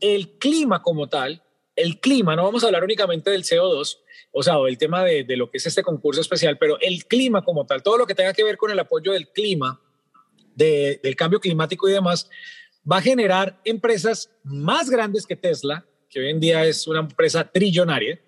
[0.00, 1.42] el clima como tal,
[1.76, 3.98] el clima, no vamos a hablar únicamente del CO2,
[4.32, 7.66] o sea, el tema de, lo que es este concurso especial, pero el clima como
[7.66, 9.80] tal, todo lo que tenga que ver con el apoyo del clima,
[10.54, 12.30] de, del cambio climático y demás,
[12.90, 17.50] va a generar empresas más grandes que Tesla, que hoy en día es una empresa
[17.50, 18.20] trillonaria,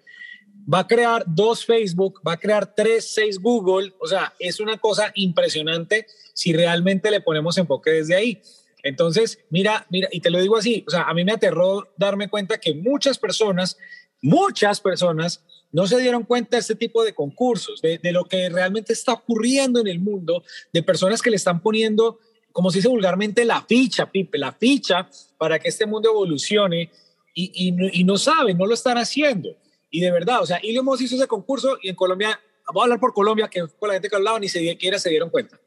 [0.73, 4.79] va a crear dos Facebook, va a crear tres, seis Google, o sea, es una
[4.79, 8.41] cosa impresionante si realmente le ponemos enfoque desde ahí.
[8.83, 12.29] Entonces, mira, mira, y te lo digo así, o sea, a mí me aterró darme
[12.29, 13.77] cuenta que muchas personas,
[14.21, 18.93] muchas personas no se dieron cuenta de este tipo de concursos, de, lo que realmente
[18.93, 20.43] está ocurriendo en el mundo,
[20.73, 22.19] de personas que le están poniendo,
[22.51, 25.09] como se dice vulgarmente, la ficha, Pipe, la ficha
[25.39, 26.91] para que este mundo evolucione
[27.35, 29.57] y, y no saben, no lo están haciendo.
[29.93, 32.41] Y de verdad, o sea, Elon Musk hizo ese concurso y en Colombia,
[32.73, 35.29] voy a hablar por Colombia, que con la gente que hablaba ni siquiera se dieron
[35.29, 35.61] cuenta.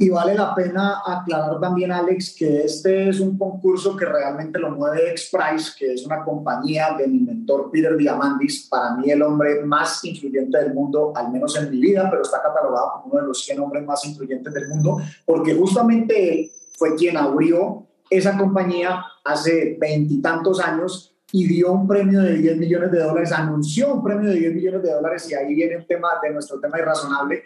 [0.00, 4.72] Y vale la pena aclarar también, Alex, que este es un concurso que realmente lo
[4.72, 9.64] mueve XPRIZE, que es una compañía de mi mentor Peter Diamandis, para mí el hombre
[9.64, 13.28] más influyente del mundo, al menos en mi vida, pero está catalogado como uno de
[13.28, 19.04] los 100 hombres más influyentes del mundo, porque justamente él fue quien abrió esa compañía
[19.24, 24.30] hace veintitantos años y dio un premio de 10 millones de dólares, anunció un premio
[24.30, 27.44] de 10 millones de dólares y ahí viene el tema de nuestro tema irrazonable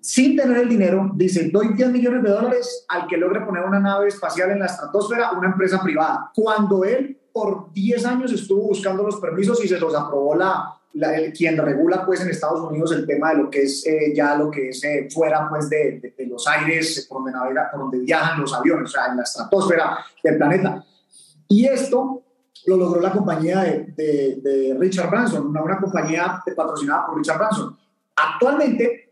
[0.00, 3.80] sin tener el dinero, dice, doy 10 millones de dólares al que logre poner una
[3.80, 6.30] nave espacial en la estratosfera, una empresa privada.
[6.34, 11.14] Cuando él por 10 años estuvo buscando los permisos y se los aprobó la, la
[11.16, 14.34] el, quien regula pues en Estados Unidos el tema de lo que es eh, ya
[14.34, 17.80] lo que es eh, fuera pues de, de, de, los aires por donde, navega, por
[17.80, 20.84] donde viajan los aviones, o sea, en la estratosfera del planeta.
[21.48, 22.22] Y esto
[22.66, 27.76] lo logró la compañía de, Richard Branson, una, una compañía patrocinada por Richard Branson.
[28.16, 29.08] Actualmente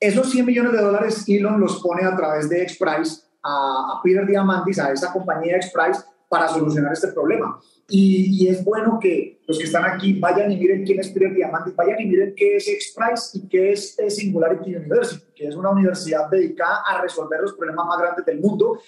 [0.00, 4.26] esos 100 millones de dólares Elon los pone a través de XPRIZE a, a Peter
[4.26, 7.60] Diamandis, a esa compañía XPRIZE, para solucionar este problema.
[7.88, 11.34] Y, y, es bueno que los que están aquí vayan y miren quién es Peter
[11.34, 15.70] Diamandis, vayan y miren qué es XPRIZE y qué es Singularity University, que es una
[15.70, 18.78] universidad dedicada a resolver los problemas más grandes del mundo.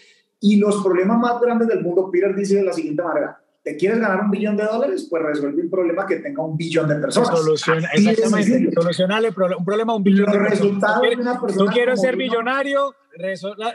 [0.41, 4.01] Y los problemas más grandes del mundo, Peter dice de la siguiente manera, ¿Te quieres
[4.01, 5.07] ganar un billón de dólares?
[5.09, 7.39] Pues resuelve un problema que tenga un billón de personas.
[7.39, 8.73] Soluciona, exactamente.
[8.73, 11.01] Solucionarle un problema a un billón Los de personas.
[11.01, 12.95] De una persona Tú quieres ser millonario,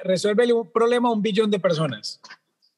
[0.04, 2.20] resuelve un problema a un billón de personas.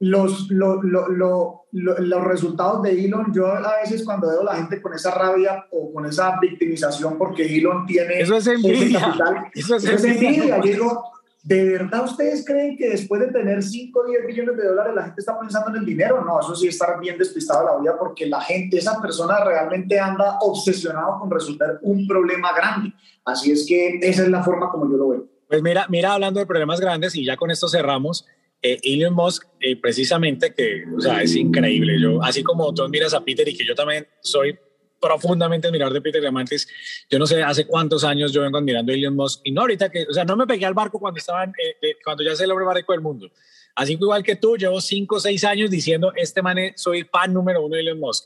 [0.02, 4.56] Los, lo, lo, lo, los resultados de Elon, yo a veces cuando veo a la
[4.56, 9.00] gente con esa rabia o con esa victimización porque Elon tiene eso es envidia.
[9.02, 10.56] Capital, eso es, eso es envidia.
[10.56, 10.60] envidia.
[10.62, 11.04] Digo,
[11.42, 15.04] ¿De verdad ustedes creen que después de tener 5 o 10 billones de dólares la
[15.04, 16.24] gente está pensando en el dinero?
[16.26, 20.38] No, eso sí está bien despistado la vida porque la gente, esa persona realmente anda
[20.42, 22.94] obsesionado con resolver un problema grande.
[23.24, 25.28] Así es que esa es la forma como yo lo veo.
[25.48, 28.28] Pues mira, mira hablando de problemas grandes y ya con esto cerramos,
[28.62, 32.00] eh, Elon Musk eh, precisamente que, o sea, es increíble.
[32.02, 34.60] Yo, así como tú miras a Peter y que yo también soy
[35.00, 36.68] profundamente admirador de Peter Diamandis.
[37.10, 39.90] Yo no sé hace cuántos años yo vengo admirando a Elon Musk y no ahorita
[39.90, 42.42] que, o sea, no me pegué al barco cuando estaban, eh, eh, cuando ya es
[42.42, 43.32] el hombre más rico del mundo.
[43.76, 47.34] Así que igual que tú, llevo cinco o seis años diciendo, este man soy fan
[47.34, 48.26] número uno de Elon Musk.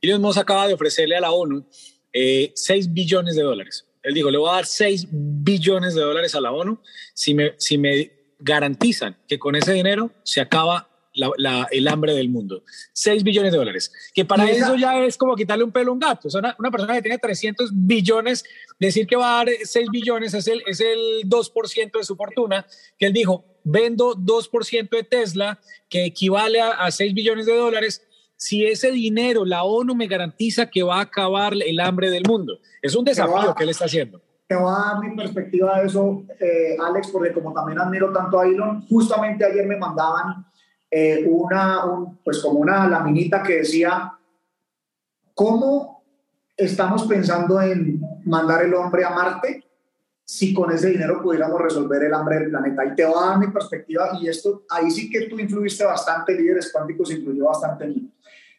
[0.00, 1.66] Elon Musk acaba de ofrecerle a la ONU
[2.12, 3.86] eh, 6 billones de dólares.
[4.02, 6.80] Él dijo, le voy a dar 6 billones de dólares a la ONU
[7.14, 12.14] si me, si me garantizan que con ese dinero se acaba la, la, el hambre
[12.14, 12.62] del mundo.
[12.92, 13.92] 6 billones de dólares.
[14.14, 16.28] Que para esa, eso ya es como quitarle un pelo a un gato.
[16.28, 18.44] O sea, una, una, persona que tiene 300 billones,
[18.78, 22.66] decir que va a dar 6 billones es el, es el 2% de su fortuna,
[22.98, 28.06] que él dijo, vendo 2% de Tesla, que equivale a, a 6 billones de dólares.
[28.36, 32.58] Si ese dinero la ONU me garantiza que va a acabar el hambre del mundo.
[32.80, 34.20] Es un desafío que él está haciendo
[34.52, 38.38] te voy a dar mi perspectiva de eso, eh, Alex, porque como también admiro tanto
[38.38, 40.44] a Elon, justamente ayer me mandaban
[40.94, 44.12] eh, una, un, pues como una laminita que decía,
[45.34, 46.04] ¿cómo
[46.54, 49.64] estamos pensando en mandar el hombre a Marte
[50.22, 52.84] si con ese dinero pudiéramos resolver el hambre del planeta.
[52.84, 56.34] Y te voy a dar mi perspectiva, y esto, ahí sí que tú influiste bastante,
[56.34, 58.12] líderes cuánticos influyó bastante en mí.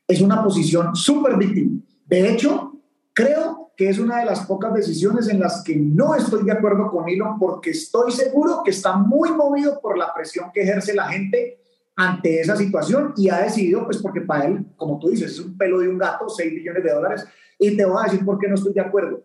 [0.07, 1.81] Es una posición súper víctima.
[2.05, 2.73] De hecho,
[3.13, 6.91] creo que es una de las pocas decisiones en las que no estoy de acuerdo
[6.91, 11.07] con Elon, porque estoy seguro que está muy movido por la presión que ejerce la
[11.07, 11.62] gente
[11.95, 15.57] ante esa situación y ha decidido, pues porque para él, como tú dices, es un
[15.57, 17.25] pelo de un gato, 6 billones de dólares,
[17.59, 19.23] y te voy a decir por qué no estoy de acuerdo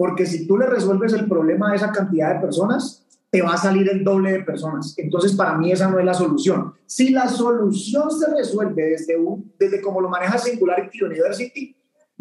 [0.00, 3.58] porque si tú le resuelves el problema a esa cantidad de personas, te va a
[3.58, 4.94] salir el doble de personas.
[4.96, 6.72] Entonces, para mí esa no es la solución.
[6.86, 11.76] Si la solución se resuelve desde, un, desde como lo maneja Singularity University,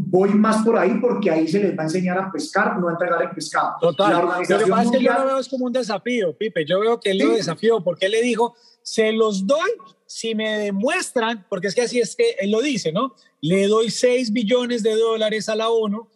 [0.10, 2.92] voy más por ahí porque ahí se les va a enseñar a pescar, no a
[2.94, 3.76] entregar el pescado.
[3.80, 4.10] Total.
[4.12, 6.66] La organización lo que pasa es que yo lo veo es como un desafío, Pipe.
[6.66, 9.70] Yo veo que él lo desafió porque él le dijo, se los doy
[10.08, 13.14] si me demuestran, porque es que así es que él lo dice, ¿no?
[13.42, 16.08] Le doy 6 billones de dólares a la ONU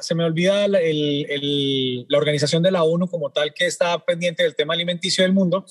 [0.00, 4.74] se me olvida la organización de la ONU como tal que está pendiente del tema
[4.74, 5.64] alimenticio del mundo,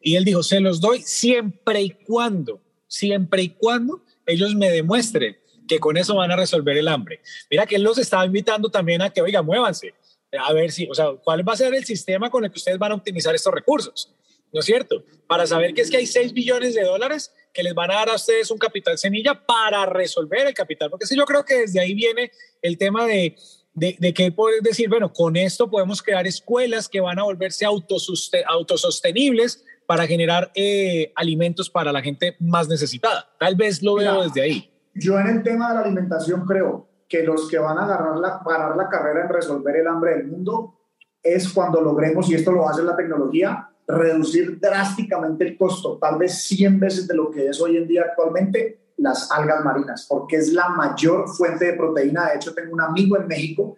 [0.00, 5.36] y él dijo, se los doy siempre y cuando, siempre y cuando ellos me demuestren
[5.68, 7.20] que con eso van a resolver el hambre.
[7.50, 9.94] Mira que él los estaba invitando también a que, oiga, muévanse,
[10.38, 12.78] a ver si, o sea, cuál va a ser el sistema con el que ustedes
[12.78, 14.12] van a optimizar estos recursos.
[14.52, 15.04] ¿no es cierto?
[15.26, 18.08] Para saber que es que hay 6 billones de dólares que les van a dar
[18.10, 21.80] a ustedes un capital semilla para resolver el capital, porque sí, yo creo que desde
[21.80, 22.30] ahí viene
[22.62, 23.36] el tema de,
[23.74, 27.66] de, de que poder decir, bueno, con esto podemos crear escuelas que van a volverse
[27.66, 33.34] autosostenibles para generar eh, alimentos para la gente más necesitada.
[33.38, 34.70] Tal vez lo veo desde ahí.
[34.98, 38.40] Yo en el tema de la alimentación creo que los que van a agarrar la,
[38.44, 40.74] ganar la carrera en resolver el hambre del mundo
[41.22, 46.42] es cuando logremos, y esto lo hace la tecnología, reducir drásticamente el costo, tal vez
[46.42, 50.52] 100 veces de lo que es hoy en día actualmente, las algas marinas, porque es
[50.52, 52.30] la mayor fuente de proteína.
[52.30, 53.76] De hecho, tengo un amigo en México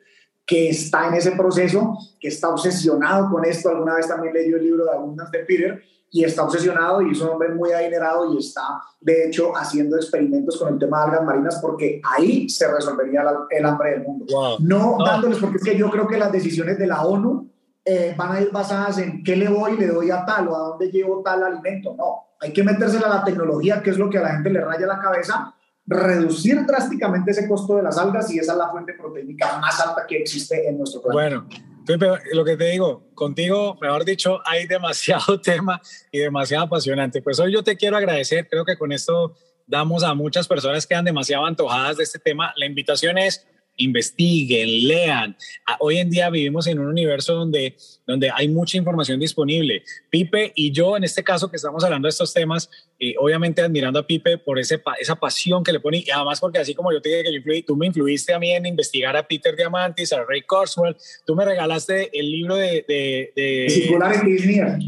[0.51, 3.68] que está en ese proceso, que está obsesionado con esto.
[3.68, 5.80] Alguna vez también leyó el libro de Abundance de Peter
[6.11, 10.59] y está obsesionado y es un hombre muy adinerado y está, de hecho, haciendo experimentos
[10.59, 14.26] con el tema de algas marinas porque ahí se resolvería el hambre del mundo.
[14.59, 17.48] No, dándoles, porque es que yo creo que las decisiones de la ONU
[17.84, 20.59] eh, van a ir basadas en qué le voy, le doy a tal o a
[20.70, 21.94] dónde llevo tal alimento.
[21.96, 24.62] No, hay que metérsela a la tecnología, que es lo que a la gente le
[24.62, 25.55] raya la cabeza,
[25.91, 30.07] reducir drásticamente ese costo de las algas y esa es la fuente proteínica más alta
[30.07, 31.45] que existe en nuestro planeta.
[31.45, 35.80] Bueno, lo que te digo, contigo, mejor dicho, hay demasiado tema
[36.12, 37.20] y demasiado apasionante.
[37.20, 39.34] Pues hoy yo te quiero agradecer, creo que con esto
[39.66, 42.53] damos a muchas personas que quedan demasiado antojadas de este tema.
[42.57, 43.45] La invitación es
[43.77, 45.37] investiguen, lean.
[45.66, 49.83] Ah, hoy en día vivimos en un universo donde, donde hay mucha información disponible.
[50.11, 53.99] Pipe y yo, en este caso que estamos hablando de estos temas, eh, obviamente admirando
[53.99, 57.01] a Pipe por ese, esa pasión que le pone, y además porque así como yo
[57.01, 60.25] te dije que yo tú me influiste a mí en investigar a Peter Diamantis, a
[60.25, 60.97] Ray Kurzweil,
[61.27, 62.85] tú me regalaste el libro de...
[62.87, 64.79] de, de Singularity is Near.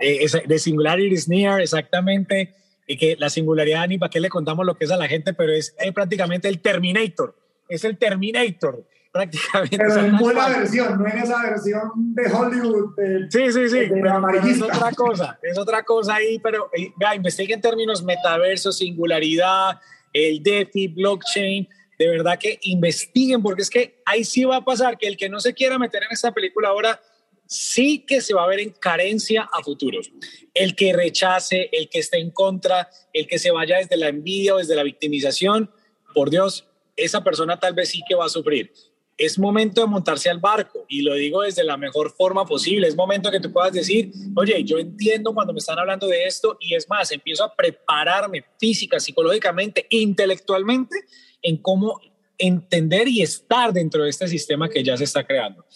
[0.00, 2.54] Eh, de Singularity is Near, exactamente
[2.90, 5.34] y que la singularidad, ni para qué le contamos lo que es a la gente,
[5.34, 7.36] pero es prácticamente el Terminator
[7.68, 9.78] es el Terminator, prácticamente.
[9.78, 12.94] Pero en buena versión, no en esa versión de Hollywood.
[13.30, 17.60] sí, sí, sí, pero, es otra cosa, es otra cosa ahí, pero vea, investigue en
[17.60, 19.80] términos metaverso, singularidad,
[20.12, 24.96] el DeFi, blockchain, de verdad que investiguen, porque es que ahí sí va a pasar
[24.96, 27.00] que el que no se quiera meter en esta película ahora,
[27.46, 30.12] sí que se va a ver en carencia a futuros.
[30.54, 34.54] El que rechace, el que esté en contra, el que se vaya desde la envidia
[34.54, 35.70] o desde la victimización,
[36.14, 36.68] por Dios,
[36.98, 38.72] esa persona tal vez sí que va a sufrir.
[39.16, 42.86] Es momento de montarse al barco y lo digo desde la mejor forma posible.
[42.86, 46.56] Es momento que tú puedas decir, oye, yo entiendo cuando me están hablando de esto
[46.60, 50.96] y es más, empiezo a prepararme física, psicológicamente, intelectualmente
[51.42, 52.00] en cómo
[52.38, 55.66] entender y estar dentro de este sistema que ya se está creando.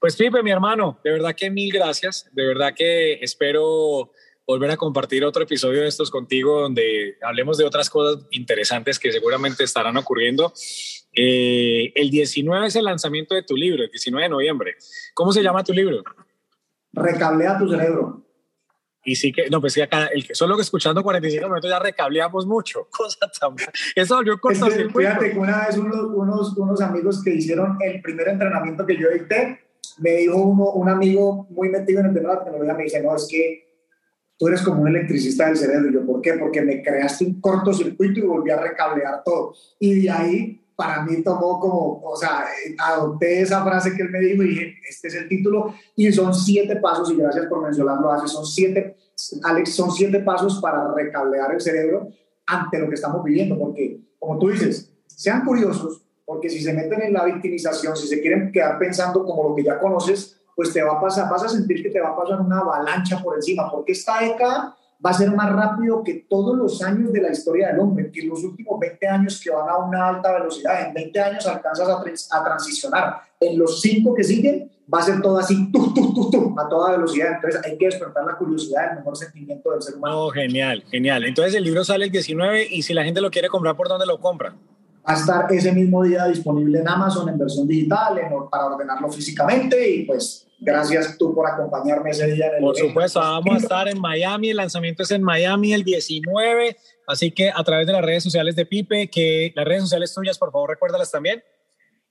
[0.00, 4.12] Pues Pipe, mi hermano, de verdad que mil gracias, de verdad que espero
[4.48, 9.12] volver a compartir otro episodio de estos contigo donde hablemos de otras cosas interesantes que
[9.12, 10.54] seguramente estarán ocurriendo.
[11.14, 14.76] Eh, el 19 es el lanzamiento de tu libro, el 19 de noviembre.
[15.12, 16.02] ¿Cómo se llama tu libro?
[16.94, 18.24] Recablea tu cerebro.
[19.04, 21.78] Y sí que, no, pues sí, acá, el que, solo que escuchando 45 minutos ya
[21.78, 22.88] recableamos mucho.
[22.90, 23.54] Cosa tan.
[23.94, 25.10] Eso volvió cortocircuito.
[25.10, 29.10] Fíjate que una vez unos, unos, unos, amigos que hicieron el primer entrenamiento que yo
[29.10, 29.60] dicté,
[29.98, 33.02] me dijo uno, un amigo muy metido en el tema de la tecnología, me dice,
[33.02, 33.67] no, es que
[34.38, 35.90] tú eres como un electricista del cerebro.
[35.90, 36.34] Y yo, ¿por qué?
[36.34, 39.54] Porque me creaste un cortocircuito y volví a recablear todo.
[39.78, 42.46] Y de ahí, para mí tomó como, o sea,
[42.78, 45.74] adopté esa frase que él me dijo y dije, este es el título.
[45.96, 48.96] Y son siete pasos, y gracias por mencionarlo, hace, son siete,
[49.42, 52.08] Alex, son siete pasos para recablear el cerebro
[52.46, 53.58] ante lo que estamos viviendo.
[53.58, 58.20] Porque, como tú dices, sean curiosos, porque si se meten en la victimización, si se
[58.20, 61.48] quieren quedar pensando como lo que ya conoces, pues te va a pasar, vas a
[61.48, 65.14] sentir que te va a pasar una avalancha por encima, porque esta década va a
[65.14, 68.80] ser más rápido que todos los años de la historia del hombre, que los últimos
[68.80, 73.20] 20 años que van a una alta velocidad, en 20 años alcanzas a, a transicionar,
[73.38, 76.68] en los 5 que siguen va a ser todo así, tu, tu, tu, tu, a
[76.68, 80.24] toda velocidad, entonces hay que despertar la curiosidad, el mejor sentimiento del ser humano.
[80.24, 81.22] Oh, genial, genial.
[81.22, 84.06] Entonces el libro sale el 19 y si la gente lo quiere comprar, ¿por dónde
[84.06, 84.56] lo compra?
[85.08, 90.04] A estar ese mismo día disponible en Amazon en versión digital para ordenarlo físicamente y
[90.04, 92.48] pues gracias tú por acompañarme ese día.
[92.48, 95.82] En el por supuesto, vamos a estar en Miami, el lanzamiento es en Miami el
[95.82, 100.12] 19, así que a través de las redes sociales de Pipe, que las redes sociales
[100.12, 101.42] tuyas, por favor, recuérdalas también.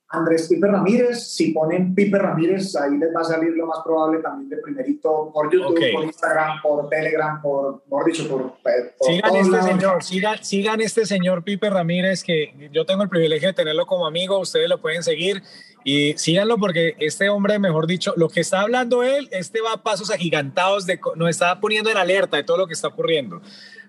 [0.09, 4.19] Andrés Pipe Ramírez, si ponen Pipe Ramírez, ahí les va a salir lo más probable
[4.19, 8.53] también de primerito por YouTube, por Instagram, por Telegram, por, por dicho, por,
[9.01, 13.53] sigan este señor, sigan, sigan este señor Pipe Ramírez, que yo tengo el privilegio de
[13.53, 15.43] tenerlo como amigo, ustedes lo pueden seguir
[15.87, 19.83] y síganlo porque este hombre, mejor dicho, lo que está hablando él, este va a
[19.83, 23.41] pasos agigantados, de, nos está poniendo en alerta de todo lo que está ocurriendo.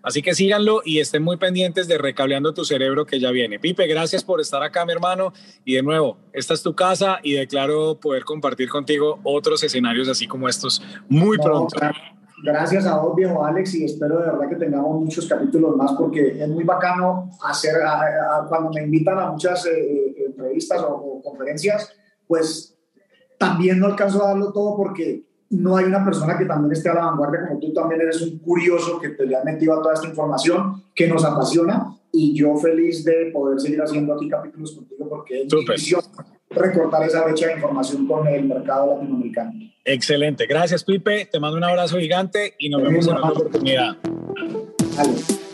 [0.05, 3.59] Así que síganlo y estén muy pendientes de Recableando tu Cerebro que ya viene.
[3.59, 5.33] Pipe, gracias por estar acá, mi hermano.
[5.65, 10.29] Y de nuevo, esta es tu casa y declaro poder compartir contigo otros escenarios así
[10.29, 11.77] como estos muy pronto.
[12.43, 16.41] Gracias a vos, viejo Alex, y espero de verdad que tengamos muchos capítulos más porque
[16.43, 17.75] es muy bacano hacer,
[18.49, 21.93] cuando me invitan a muchas eh, eh, entrevistas o, o conferencias,
[22.27, 22.77] pues
[23.39, 26.95] también no alcanzo a darlo todo porque no hay una persona que también esté a
[26.95, 27.73] la vanguardia como tú.
[27.73, 31.25] También eres un curioso que te le ha metido a toda esta información que nos
[31.25, 36.01] apasiona y yo feliz de poder seguir haciendo aquí capítulos contigo porque es mi misión
[36.51, 39.53] recortar esa brecha de información con el mercado latinoamericano.
[39.85, 43.97] Excelente, gracias Pipe, te mando un abrazo gigante y nos vemos en otra oportunidad.
[44.97, 45.48] Dale.